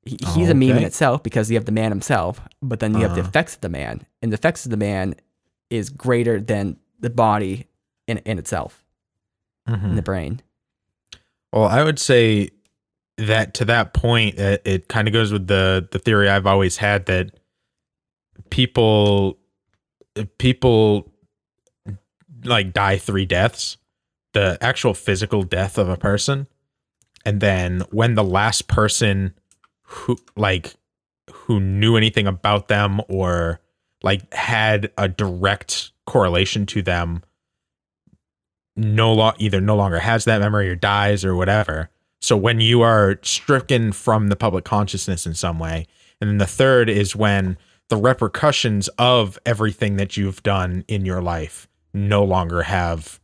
He, 0.03 0.17
Oh, 0.25 0.33
he's 0.33 0.49
a 0.49 0.55
meme 0.55 0.77
in 0.77 0.83
itself 0.83 1.21
because 1.21 1.51
you 1.51 1.55
have 1.57 1.65
the 1.65 1.71
man 1.71 1.91
himself, 1.91 2.41
but 2.61 2.79
then 2.79 2.93
you 2.95 3.01
have 3.01 3.13
the 3.13 3.21
Uh-huh. 3.21 3.29
effects 3.29 3.55
of 3.55 3.61
the 3.61 3.69
man, 3.69 4.05
and 4.21 4.31
the 4.31 4.35
effects 4.35 4.65
of 4.65 4.71
the 4.71 4.77
man 4.77 5.13
is 5.69 5.89
greater 5.89 6.41
than 6.41 6.77
the 6.99 7.09
body 7.11 7.67
in, 8.07 8.17
in 8.19 8.39
itself, 8.39 8.83
Mhm. 9.69 9.83
in 9.91 9.95
the 9.95 10.01
brain. 10.01 10.41
Well, 11.53 11.65
I 11.65 11.83
would 11.83 11.99
say 11.99 12.49
that 13.17 13.53
to 13.55 13.65
that 13.65 13.93
point, 13.93 14.39
it, 14.39 14.61
it 14.65 14.87
kind 14.87 15.07
of 15.07 15.13
goes 15.13 15.31
with 15.31 15.45
the 15.47 15.87
the 15.91 15.99
theory 15.99 16.27
I've 16.29 16.47
always 16.47 16.77
had 16.77 17.05
that 17.05 17.37
people 18.49 19.37
people 20.39 21.11
like 22.43 22.73
die 22.73 22.97
three 22.97 23.25
deaths, 23.25 23.77
the 24.33 24.57
actual 24.61 24.93
physical 24.95 25.43
death 25.43 25.77
of 25.77 25.87
a 25.89 25.97
person, 25.97 26.47
and 27.25 27.41
then 27.41 27.81
when 27.91 28.15
the 28.15 28.23
last 28.23 28.67
person 28.67 29.33
who 29.83 30.17
like 30.35 30.75
who 31.31 31.59
knew 31.59 31.95
anything 31.95 32.27
about 32.27 32.67
them 32.67 33.01
or 33.07 33.59
like 34.03 34.33
had 34.33 34.91
a 34.97 35.07
direct 35.07 35.91
correlation 36.05 36.65
to 36.65 36.81
them 36.81 37.21
no 38.75 39.13
lo- 39.13 39.33
either 39.37 39.61
no 39.61 39.75
longer 39.75 39.99
has 39.99 40.25
that 40.25 40.41
memory 40.41 40.69
or 40.69 40.75
dies 40.75 41.25
or 41.25 41.35
whatever. 41.35 41.89
So 42.21 42.37
when 42.37 42.59
you 42.61 42.81
are 42.81 43.19
stricken 43.23 43.91
from 43.91 44.27
the 44.27 44.35
public 44.35 44.63
consciousness 44.63 45.25
in 45.25 45.33
some 45.33 45.59
way, 45.59 45.87
and 46.19 46.29
then 46.29 46.37
the 46.37 46.45
third 46.45 46.89
is 46.89 47.15
when 47.15 47.57
the 47.89 47.97
repercussions 47.97 48.87
of 48.97 49.39
everything 49.45 49.97
that 49.97 50.15
you've 50.15 50.43
done 50.43 50.85
in 50.87 51.05
your 51.05 51.21
life 51.21 51.67
no 51.93 52.23
longer 52.23 52.63
have 52.63 53.19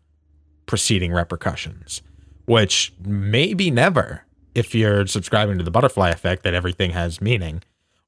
preceding 0.66 1.14
repercussions, 1.14 2.02
which 2.48 2.94
maybe 3.06 3.70
never 3.70 4.24
if 4.56 4.74
you're 4.74 5.06
subscribing 5.06 5.58
to 5.60 5.64
the 5.64 5.70
butterfly 5.70 6.10
effect 6.10 6.42
that 6.44 6.56
everything 6.56 6.92
has 6.92 7.22
meaning, 7.22 7.62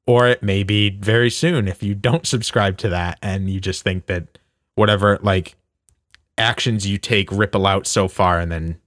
or 0.07 0.27
it 0.27 0.41
may 0.41 0.63
be 0.63 0.89
very 0.89 1.29
soon 1.29 1.67
if 1.67 1.83
you 1.83 1.93
don't 1.93 2.25
subscribe 2.25 2.77
to 2.77 2.89
that 2.89 3.19
and 3.21 3.49
you 3.51 3.59
just 3.59 3.83
think 3.83 4.07
that 4.07 4.39
whatever 4.73 5.19
like 5.21 5.55
actions 6.37 6.87
you 6.87 6.97
take 6.97 7.31
ripple 7.31 7.67
out 7.67 7.85
so 7.85 8.07
far 8.07 8.39
and 8.39 8.51
then 8.51 8.79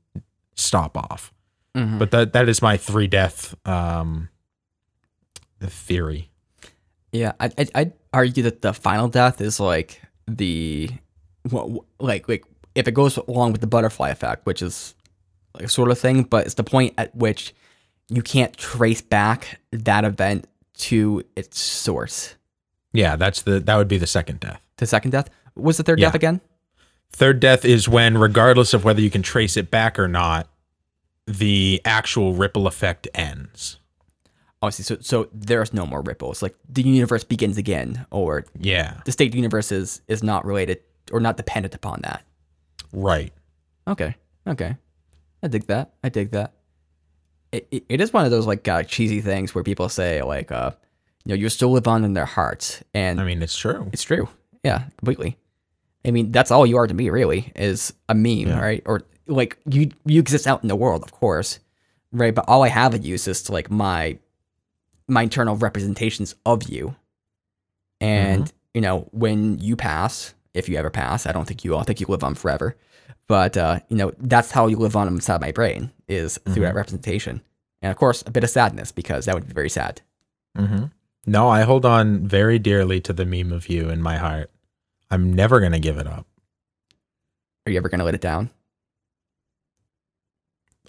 stop 0.56 0.96
off. 0.96 1.32
Mhm. 1.76 1.98
But 1.98 2.10
that 2.10 2.32
that 2.32 2.48
is 2.48 2.60
my 2.60 2.76
three 2.76 3.06
death 3.06 3.54
um 3.66 4.28
theory. 5.60 6.30
Yeah, 7.12 7.32
I, 7.38 7.50
I 7.58 7.66
I'd 7.74 7.92
argue 8.12 8.42
that 8.44 8.62
the 8.62 8.72
final 8.72 9.06
death 9.08 9.40
is 9.40 9.60
like 9.60 10.00
the 10.26 10.90
like 12.00 12.26
like 12.28 12.44
if 12.74 12.88
it 12.88 12.92
goes 12.94 13.16
along 13.18 13.52
with 13.52 13.60
the 13.60 13.66
butterfly 13.66 14.08
effect, 14.08 14.46
which 14.46 14.62
is 14.62 14.94
sort 15.66 15.90
of 15.90 15.98
thing, 15.98 16.22
but 16.24 16.46
it's 16.46 16.54
the 16.54 16.64
point 16.64 16.94
at 16.98 17.14
which 17.14 17.54
you 18.08 18.22
can't 18.22 18.56
trace 18.56 19.00
back 19.02 19.60
that 19.70 20.04
event 20.04 20.46
to 20.78 21.22
its 21.36 21.58
source. 21.58 22.34
Yeah, 22.92 23.16
that's 23.16 23.42
the 23.42 23.60
that 23.60 23.76
would 23.76 23.88
be 23.88 23.98
the 23.98 24.06
second 24.06 24.40
death. 24.40 24.60
The 24.76 24.86
second 24.86 25.10
death 25.12 25.28
was 25.54 25.76
the 25.76 25.82
third 25.82 25.98
Yeah. 25.98 26.06
death 26.08 26.14
again. 26.14 26.40
Third 27.10 27.40
death 27.40 27.64
is 27.64 27.88
when 27.88 28.16
regardless 28.18 28.72
of 28.74 28.84
whether 28.84 29.00
you 29.00 29.10
can 29.10 29.22
trace 29.22 29.56
it 29.56 29.70
back 29.70 29.98
or 29.98 30.08
not, 30.08 30.48
the 31.26 31.80
actual 31.84 32.34
ripple 32.34 32.66
effect 32.66 33.06
ends. 33.14 33.78
Oh, 34.62 34.66
Obviously, 34.68 34.96
so 34.96 35.00
so 35.02 35.28
there's 35.32 35.72
no 35.74 35.86
more 35.86 36.02
ripples. 36.02 36.42
Like 36.42 36.54
the 36.68 36.82
universe 36.82 37.24
begins 37.24 37.56
again, 37.58 38.06
or 38.10 38.44
Yeah, 38.58 39.00
the 39.04 39.12
state 39.12 39.26
of 39.26 39.32
the 39.32 39.38
universe 39.38 39.72
is 39.72 40.00
is 40.08 40.22
not 40.22 40.44
related 40.44 40.80
or 41.12 41.20
not 41.20 41.36
dependent 41.36 41.74
upon 41.74 42.00
that. 42.02 42.24
right. 42.92 43.32
Okay. 43.88 44.14
Okay. 44.46 44.76
I 45.42 45.48
dig 45.48 45.66
that. 45.66 45.92
I 46.05 46.09
dig 46.09 46.31
that. 46.33 46.52
It, 47.50 47.68
it, 47.70 47.85
it 47.88 48.00
is 48.00 48.12
one 48.12 48.24
of 48.24 48.31
those 48.31 48.46
like 48.46 48.66
uh, 48.68 48.83
cheesy 48.85 49.20
things 49.20 49.55
where 49.55 49.64
people 49.64 49.88
say 49.88 50.22
like 50.22 50.50
uh 50.50 50.70
you 51.24 51.31
know 51.31 51.35
you 51.35 51.48
still 51.48 51.70
live 51.72 51.87
on 51.87 52.05
in 52.05 52.14
their 52.14 52.24
hearts 52.24 52.83
and 52.94 53.20
I 53.20 53.24
mean, 53.24 53.42
it's 53.42 53.57
true. 53.57 53.88
it's 53.92 54.02
true. 54.05 54.28
Yeah, 54.64 54.85
completely. 54.98 55.37
I 56.05 56.11
mean, 56.11 56.33
that's 56.33 56.50
all 56.50 56.66
you 56.66 56.76
are 56.78 56.87
to 56.87 56.94
me 56.94 57.11
really 57.11 57.52
is 57.57 57.92
a 58.09 58.14
meme, 58.14 58.48
Yeah. 58.48 58.61
right? 58.61 58.83
Or 58.87 59.02
like 59.26 59.59
you 59.66 59.90
you 60.05 60.18
exist 60.20 60.46
out 60.46 60.62
in 60.62 60.68
the 60.68 60.76
world, 60.76 61.02
of 61.02 61.12
course. 61.12 61.59
Right? 62.12 62.35
But 62.35 62.44
all 62.48 62.62
I 62.62 62.68
have 62.68 62.94
of 62.94 63.05
you 63.05 63.14
is 63.14 63.24
just 63.24 63.50
like 63.50 63.70
my 63.70 64.18
my 65.09 65.22
internal 65.22 65.57
representations 65.57 66.35
of 66.46 66.64
you. 66.64 66.94
And, 68.00 68.52
you 68.74 68.81
know, 68.81 69.09
when 69.12 69.59
you 69.59 69.76
pass, 69.76 70.35
if 70.54 70.68
you 70.68 70.76
ever 70.76 70.90
pass, 70.90 71.26
I 71.26 71.32
don't 71.32 71.46
think 71.46 71.64
you. 71.64 71.76
I 71.76 71.82
think 71.84 72.00
you 72.00 72.06
live 72.08 72.24
on 72.24 72.34
forever. 72.34 72.76
But 73.28 73.56
uh, 73.56 73.80
you 73.88 73.96
know, 73.96 74.12
that's 74.18 74.50
how 74.50 74.66
you 74.66 74.76
live 74.76 74.96
on 74.96 75.08
inside 75.08 75.40
my 75.40 75.52
brain 75.52 75.90
is 76.08 76.38
through 76.48 76.64
that 76.64 76.74
representation. 76.74 77.40
And 77.80 77.90
of 77.90 77.96
course, 77.96 78.22
a 78.26 78.30
bit 78.30 78.44
of 78.44 78.50
sadness 78.50 78.92
because 78.92 79.24
that 79.26 79.34
would 79.34 79.46
be 79.46 79.54
very 79.54 79.70
sad. 79.70 80.00
hmm 80.56 80.84
No, 81.26 81.48
I 81.48 81.62
hold 81.62 81.86
on 81.86 82.26
very 82.26 82.58
dearly 82.58 83.00
to 83.02 83.12
the 83.12 83.24
meme 83.24 83.52
of 83.52 83.68
you 83.68 83.88
in 83.88 84.02
my 84.02 84.16
heart. 84.18 84.50
I'm 85.10 85.32
never 85.32 85.60
gonna 85.60 85.78
give 85.80 85.98
it 85.98 86.06
up. 86.06 86.26
Are 87.66 87.70
you 87.72 87.78
ever 87.78 87.88
gonna 87.88 88.04
let 88.04 88.14
it 88.14 88.20
down? 88.20 88.50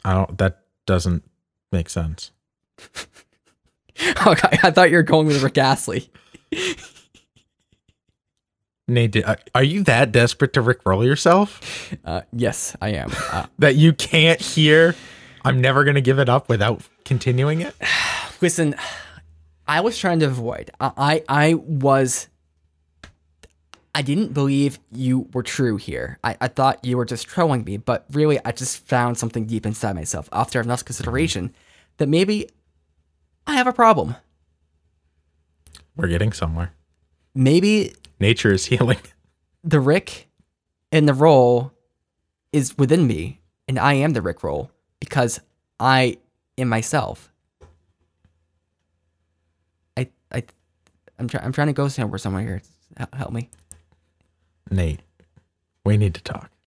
I 0.04 0.14
don't. 0.14 0.38
That 0.38 0.62
doesn't 0.86 1.24
make 1.72 1.90
sense. 1.90 2.32
okay, 4.28 4.60
I 4.64 4.72
thought 4.72 4.90
you 4.90 4.98
were 4.98 5.04
going 5.04 5.28
with 5.28 5.42
Rick 5.44 5.58
Astley. 5.58 6.10
Nate, 8.88 9.24
are- 9.26 9.40
are 9.56 9.64
you 9.64 9.84
that 9.84 10.12
desperate 10.12 10.54
to 10.54 10.62
rickroll 10.62 11.06
yourself 11.06 11.94
Uh, 12.04 12.22
yes, 12.34 12.76
I 12.82 12.90
am. 12.90 13.12
Uh, 13.32 13.46
that 13.60 13.76
you 13.76 13.94
can't 13.94 14.42
hear? 14.42 14.96
I'm 15.46 15.62
never 15.62 15.84
gonna 15.84 16.02
give 16.02 16.20
it 16.20 16.30
up 16.30 16.50
without 16.50 16.82
continuing 17.06 17.62
it. 17.62 17.76
listen, 18.42 18.76
I 19.68 19.82
was 19.82 19.98
trying 19.98 20.20
to 20.20 20.26
avoid. 20.26 20.72
I, 20.80 20.92
I, 20.98 21.24
I 21.30 21.54
was. 21.54 22.28
I 23.96 24.02
didn't 24.02 24.34
believe 24.34 24.80
you 24.92 25.30
were 25.34 25.44
true 25.44 25.78
here. 25.78 26.18
I, 26.24 26.36
I 26.42 26.48
thought 26.48 26.84
you 26.84 26.98
were 26.98 27.06
just 27.06 27.28
trolling 27.28 27.64
me, 27.64 27.78
but 27.78 28.06
really, 28.12 28.40
I 28.44 28.52
just 28.52 28.86
found 28.88 29.18
something 29.20 29.46
deep 29.46 29.66
inside 29.68 29.94
myself 29.94 30.28
after 30.34 30.60
enough 30.60 30.84
consideration 30.84 31.54
that 31.98 32.10
maybe 32.10 32.50
I 33.46 33.54
have 33.56 33.68
a 33.68 33.74
problem. 33.74 34.16
We're 35.96 36.08
getting 36.08 36.34
somewhere. 36.34 36.74
Maybe 37.36 37.94
Nature 38.20 38.52
is 38.54 38.66
healing. 38.68 39.00
the 39.64 39.80
Rick 39.80 40.28
in 40.92 41.06
the 41.06 41.14
role 41.14 41.72
is 42.52 42.78
within 42.78 43.08
me, 43.08 43.40
and 43.68 43.80
I 43.80 43.94
am 43.96 44.14
the 44.14 44.22
Rick 44.22 44.44
roll 44.44 44.72
because 45.00 45.40
I 45.80 46.18
am 46.58 46.70
myself. 46.70 47.32
I 49.98 50.10
I 50.32 50.44
I'm 51.20 51.28
trying 51.28 51.46
I'm 51.46 51.52
trying 51.52 51.68
to 51.68 51.74
go 51.74 51.88
somewhere 51.88 52.18
somewhere 52.20 52.44
here. 52.44 52.62
Help 53.14 53.32
me. 53.34 53.50
Nate, 54.70 55.02
we 55.84 55.98
need 55.98 56.14
to 56.16 56.22
talk. 56.22 56.50